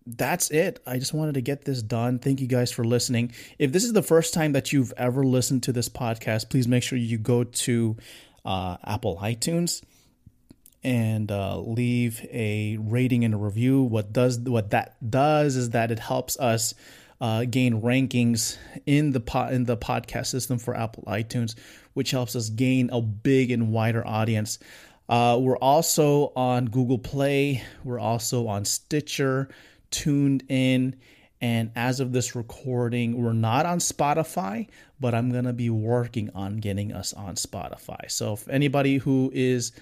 that's 0.07 0.51
it. 0.51 0.81
I 0.87 0.99
just 0.99 1.15
wanted 1.15 1.35
to 1.35 1.41
get 1.41 1.65
this 1.65 1.83
done. 1.83 2.19
Thank 2.19 2.41
you 2.41 2.47
guys 2.47 2.71
for 2.71 2.85
listening. 2.85 3.33
If 3.59 3.73
this 3.73 3.85
is 3.85 3.93
the 3.93 4.03
first 4.03 4.35
time 4.35 4.53
that 4.53 4.73
you've 4.73 4.93
ever 4.97 5.25
listened 5.25 5.63
to 5.65 5.73
this 5.73 5.89
podcast, 5.89 6.51
please 6.51 6.69
make 6.69 6.83
sure 6.83 6.99
you 6.99 7.19
go 7.19 7.45
to 7.45 7.97
uh, 8.45 8.77
Apple 8.85 9.19
iTunes 9.23 9.83
and 10.83 11.33
uh, 11.33 11.59
leave 11.59 12.21
a 12.31 12.77
rating 12.79 13.25
and 13.25 13.33
a 13.33 13.39
review. 13.39 13.83
What 13.83 14.13
does 14.13 14.39
what 14.39 14.71
that 14.71 14.97
does 15.11 15.57
is 15.57 15.71
that 15.71 15.91
it 15.91 15.99
helps 15.99 16.39
us 16.39 16.75
uh, 17.21 17.45
gain 17.45 17.81
rankings 17.81 18.59
in 18.85 19.13
the 19.13 19.21
po- 19.21 19.49
in 19.49 19.65
the 19.65 19.79
podcast 19.79 20.27
system 20.27 20.59
for 20.59 20.77
Apple 20.77 21.05
iTunes, 21.07 21.55
which 21.95 22.11
helps 22.11 22.37
us 22.37 22.51
gain 22.51 22.91
a 22.93 23.01
big 23.01 23.51
and 23.51 23.73
wider 23.73 24.07
audience. 24.07 24.59
Uh, 25.09 25.39
we're 25.41 25.59
also 25.59 26.33
on 26.37 26.67
Google 26.67 26.99
Play. 26.99 27.63
We're 27.83 28.01
also 28.01 28.47
on 28.47 28.65
Stitcher, 28.65 29.49
TuneIn, 29.95 30.95
and 31.41 31.71
as 31.77 32.01
of 32.01 32.13
this 32.13 32.35
recording, 32.35 33.23
we're 33.23 33.33
not 33.33 33.67
on 33.67 33.79
Spotify, 33.79 34.69
but 34.99 35.15
I'm 35.15 35.31
going 35.31 35.45
to 35.45 35.53
be 35.53 35.71
working 35.71 36.31
on 36.35 36.57
getting 36.57 36.93
us 36.93 37.13
on 37.13 37.35
Spotify. 37.35 38.11
So 38.11 38.33
if 38.33 38.49
anybody 38.49 38.99
who 38.99 39.31
is 39.35 39.73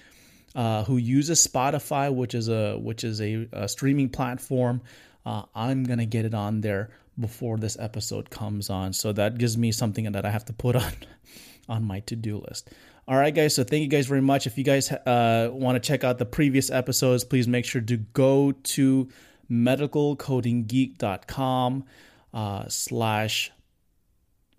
uh, 0.55 0.83
who 0.83 0.97
uses 0.97 1.45
Spotify, 1.45 2.13
which 2.13 2.35
is 2.35 2.47
a 2.47 2.77
which 2.77 3.03
is 3.03 3.21
a, 3.21 3.47
a 3.53 3.67
streaming 3.67 4.09
platform, 4.09 4.81
uh, 5.25 5.43
I'm 5.55 5.83
gonna 5.83 6.05
get 6.05 6.25
it 6.25 6.33
on 6.33 6.61
there 6.61 6.91
before 7.19 7.57
this 7.57 7.77
episode 7.79 8.29
comes 8.29 8.69
on. 8.69 8.93
So 8.93 9.13
that 9.13 9.37
gives 9.37 9.57
me 9.57 9.71
something 9.71 10.11
that 10.11 10.25
I 10.25 10.29
have 10.29 10.45
to 10.45 10.53
put 10.53 10.75
on 10.85 10.93
on 11.69 11.83
my 11.83 12.01
to-do 12.01 12.43
list. 12.47 12.69
All 13.07 13.17
right, 13.17 13.33
guys. 13.33 13.55
So 13.55 13.63
thank 13.63 13.81
you 13.81 13.87
guys 13.87 14.07
very 14.07 14.21
much. 14.21 14.47
If 14.47 14.57
you 14.57 14.63
guys 14.63 14.91
uh, 14.91 15.49
want 15.51 15.75
to 15.75 15.79
check 15.85 16.03
out 16.03 16.19
the 16.19 16.25
previous 16.25 16.69
episodes, 16.69 17.23
please 17.23 17.47
make 17.47 17.65
sure 17.65 17.81
to 17.81 17.97
go 17.97 18.51
to 18.51 19.09
medicalcodinggeek.com 19.49 21.85
uh, 22.33 22.67
slash 22.67 23.51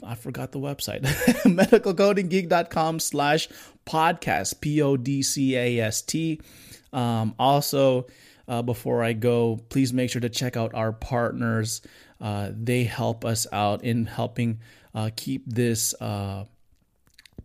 I 0.02 0.16
forgot 0.16 0.52
the 0.52 0.58
website. 0.58 1.02
medicalcodinggeek.com 1.44 3.00
slash 3.00 3.48
podcast, 3.86 4.60
P 4.60 4.82
O 4.82 4.96
D 4.96 5.22
C 5.22 5.56
A 5.56 5.80
S 5.80 6.02
T. 6.02 6.40
Um, 6.92 7.34
also, 7.38 8.06
uh, 8.46 8.60
before 8.62 9.02
I 9.02 9.14
go, 9.14 9.60
please 9.68 9.92
make 9.92 10.10
sure 10.10 10.20
to 10.20 10.28
check 10.28 10.56
out 10.56 10.74
our 10.74 10.92
partners. 10.92 11.82
Uh, 12.20 12.50
they 12.52 12.84
help 12.84 13.24
us 13.24 13.46
out 13.52 13.82
in 13.84 14.06
helping 14.06 14.60
uh, 14.94 15.10
keep 15.16 15.44
this 15.46 15.94
uh, 16.00 16.44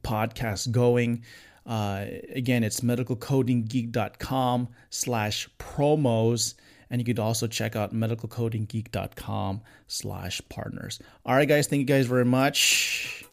podcast 0.03 0.71
going. 0.71 1.23
Uh, 1.65 2.05
again, 2.33 2.63
it's 2.63 2.81
medicalcodinggeek.com 2.81 4.67
slash 4.89 5.49
promos. 5.59 6.55
And 6.91 6.99
you 6.99 7.05
could 7.05 7.19
also 7.19 7.47
check 7.47 7.75
out 7.75 7.93
medicalcodinggeek.com 7.93 9.61
slash 9.87 10.41
partners. 10.49 10.99
All 11.25 11.35
right, 11.35 11.47
guys. 11.47 11.67
Thank 11.67 11.81
you 11.81 11.85
guys 11.85 12.07
very 12.07 12.25
much. 12.25 13.23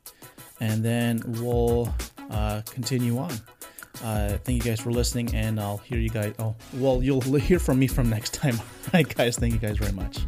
And 0.60 0.84
then 0.84 1.22
we'll 1.26 1.94
uh, 2.30 2.62
continue 2.70 3.18
on. 3.18 3.32
Uh, 4.02 4.36
thank 4.44 4.62
you 4.62 4.70
guys 4.70 4.80
for 4.80 4.90
listening, 4.90 5.34
and 5.34 5.58
I'll 5.58 5.78
hear 5.78 5.98
you 5.98 6.10
guys. 6.10 6.34
Oh, 6.38 6.54
well, 6.74 7.02
you'll 7.02 7.20
hear 7.20 7.58
from 7.58 7.78
me 7.78 7.86
from 7.86 8.10
next 8.10 8.34
time. 8.34 8.58
All 8.60 8.66
right, 8.92 9.14
guys. 9.14 9.38
Thank 9.38 9.54
you 9.54 9.58
guys 9.58 9.78
very 9.78 9.92
much. 9.92 10.18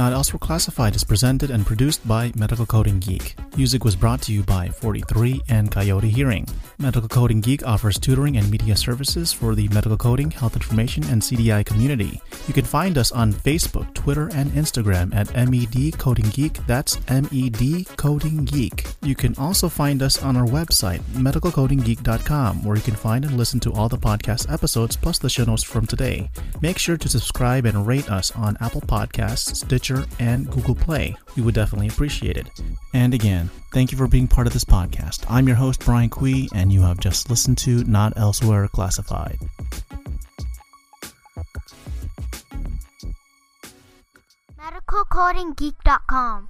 Not 0.00 0.14
Elsewhere 0.14 0.38
Classified 0.38 0.96
is 0.96 1.04
presented 1.04 1.50
and 1.50 1.66
produced 1.66 2.08
by 2.08 2.32
Medical 2.34 2.64
Coding 2.64 3.00
Geek. 3.00 3.36
Music 3.54 3.84
was 3.84 3.94
brought 3.94 4.22
to 4.22 4.32
you 4.32 4.42
by 4.42 4.70
43 4.70 5.42
and 5.50 5.70
Coyote 5.70 6.08
Hearing. 6.08 6.46
Medical 6.78 7.06
Coding 7.06 7.42
Geek 7.42 7.66
offers 7.66 7.98
tutoring 7.98 8.38
and 8.38 8.50
media 8.50 8.74
services 8.74 9.30
for 9.30 9.54
the 9.54 9.68
medical 9.68 9.98
coding, 9.98 10.30
health 10.30 10.56
information, 10.56 11.04
and 11.08 11.20
CDI 11.20 11.66
community. 11.66 12.18
You 12.48 12.54
can 12.54 12.64
find 12.64 12.96
us 12.96 13.12
on 13.12 13.34
Facebook, 13.34 13.92
Twitter, 13.92 14.30
and 14.32 14.50
Instagram 14.52 15.14
at 15.14 15.34
MED 15.34 15.98
Coding 15.98 16.30
Geek. 16.30 16.54
That's 16.66 16.96
MED 17.10 17.84
Coding 17.98 18.46
Geek. 18.46 18.86
You 19.02 19.14
can 19.14 19.34
also 19.36 19.68
find 19.68 20.00
us 20.00 20.22
on 20.22 20.34
our 20.34 20.46
website, 20.46 21.00
medicalcodinggeek.com, 21.12 22.64
where 22.64 22.76
you 22.76 22.82
can 22.82 22.94
find 22.96 23.26
and 23.26 23.36
listen 23.36 23.60
to 23.60 23.72
all 23.74 23.90
the 23.90 23.98
podcast 23.98 24.50
episodes 24.50 24.96
plus 24.96 25.18
the 25.18 25.28
show 25.28 25.44
notes 25.44 25.62
from 25.62 25.86
today. 25.86 26.30
Make 26.62 26.78
sure 26.78 26.96
to 26.96 27.08
subscribe 27.10 27.66
and 27.66 27.86
rate 27.86 28.10
us 28.10 28.34
on 28.34 28.56
Apple 28.62 28.80
Podcasts, 28.80 29.56
Stitcher, 29.56 29.89
and 30.18 30.50
Google 30.50 30.74
Play. 30.74 31.16
We 31.36 31.42
would 31.42 31.54
definitely 31.54 31.88
appreciate 31.88 32.36
it. 32.36 32.48
And 32.94 33.14
again, 33.14 33.50
thank 33.72 33.92
you 33.92 33.98
for 33.98 34.06
being 34.06 34.28
part 34.28 34.46
of 34.46 34.52
this 34.52 34.64
podcast. 34.64 35.24
I'm 35.28 35.46
your 35.46 35.56
host, 35.56 35.84
Brian 35.84 36.10
Quee, 36.10 36.48
and 36.54 36.72
you 36.72 36.82
have 36.82 37.00
just 37.00 37.30
listened 37.30 37.58
to 37.58 37.84
Not 37.84 38.12
Elsewhere 38.16 38.68
Classified. 38.68 39.38
medicalcodinggeek.com 44.58 46.48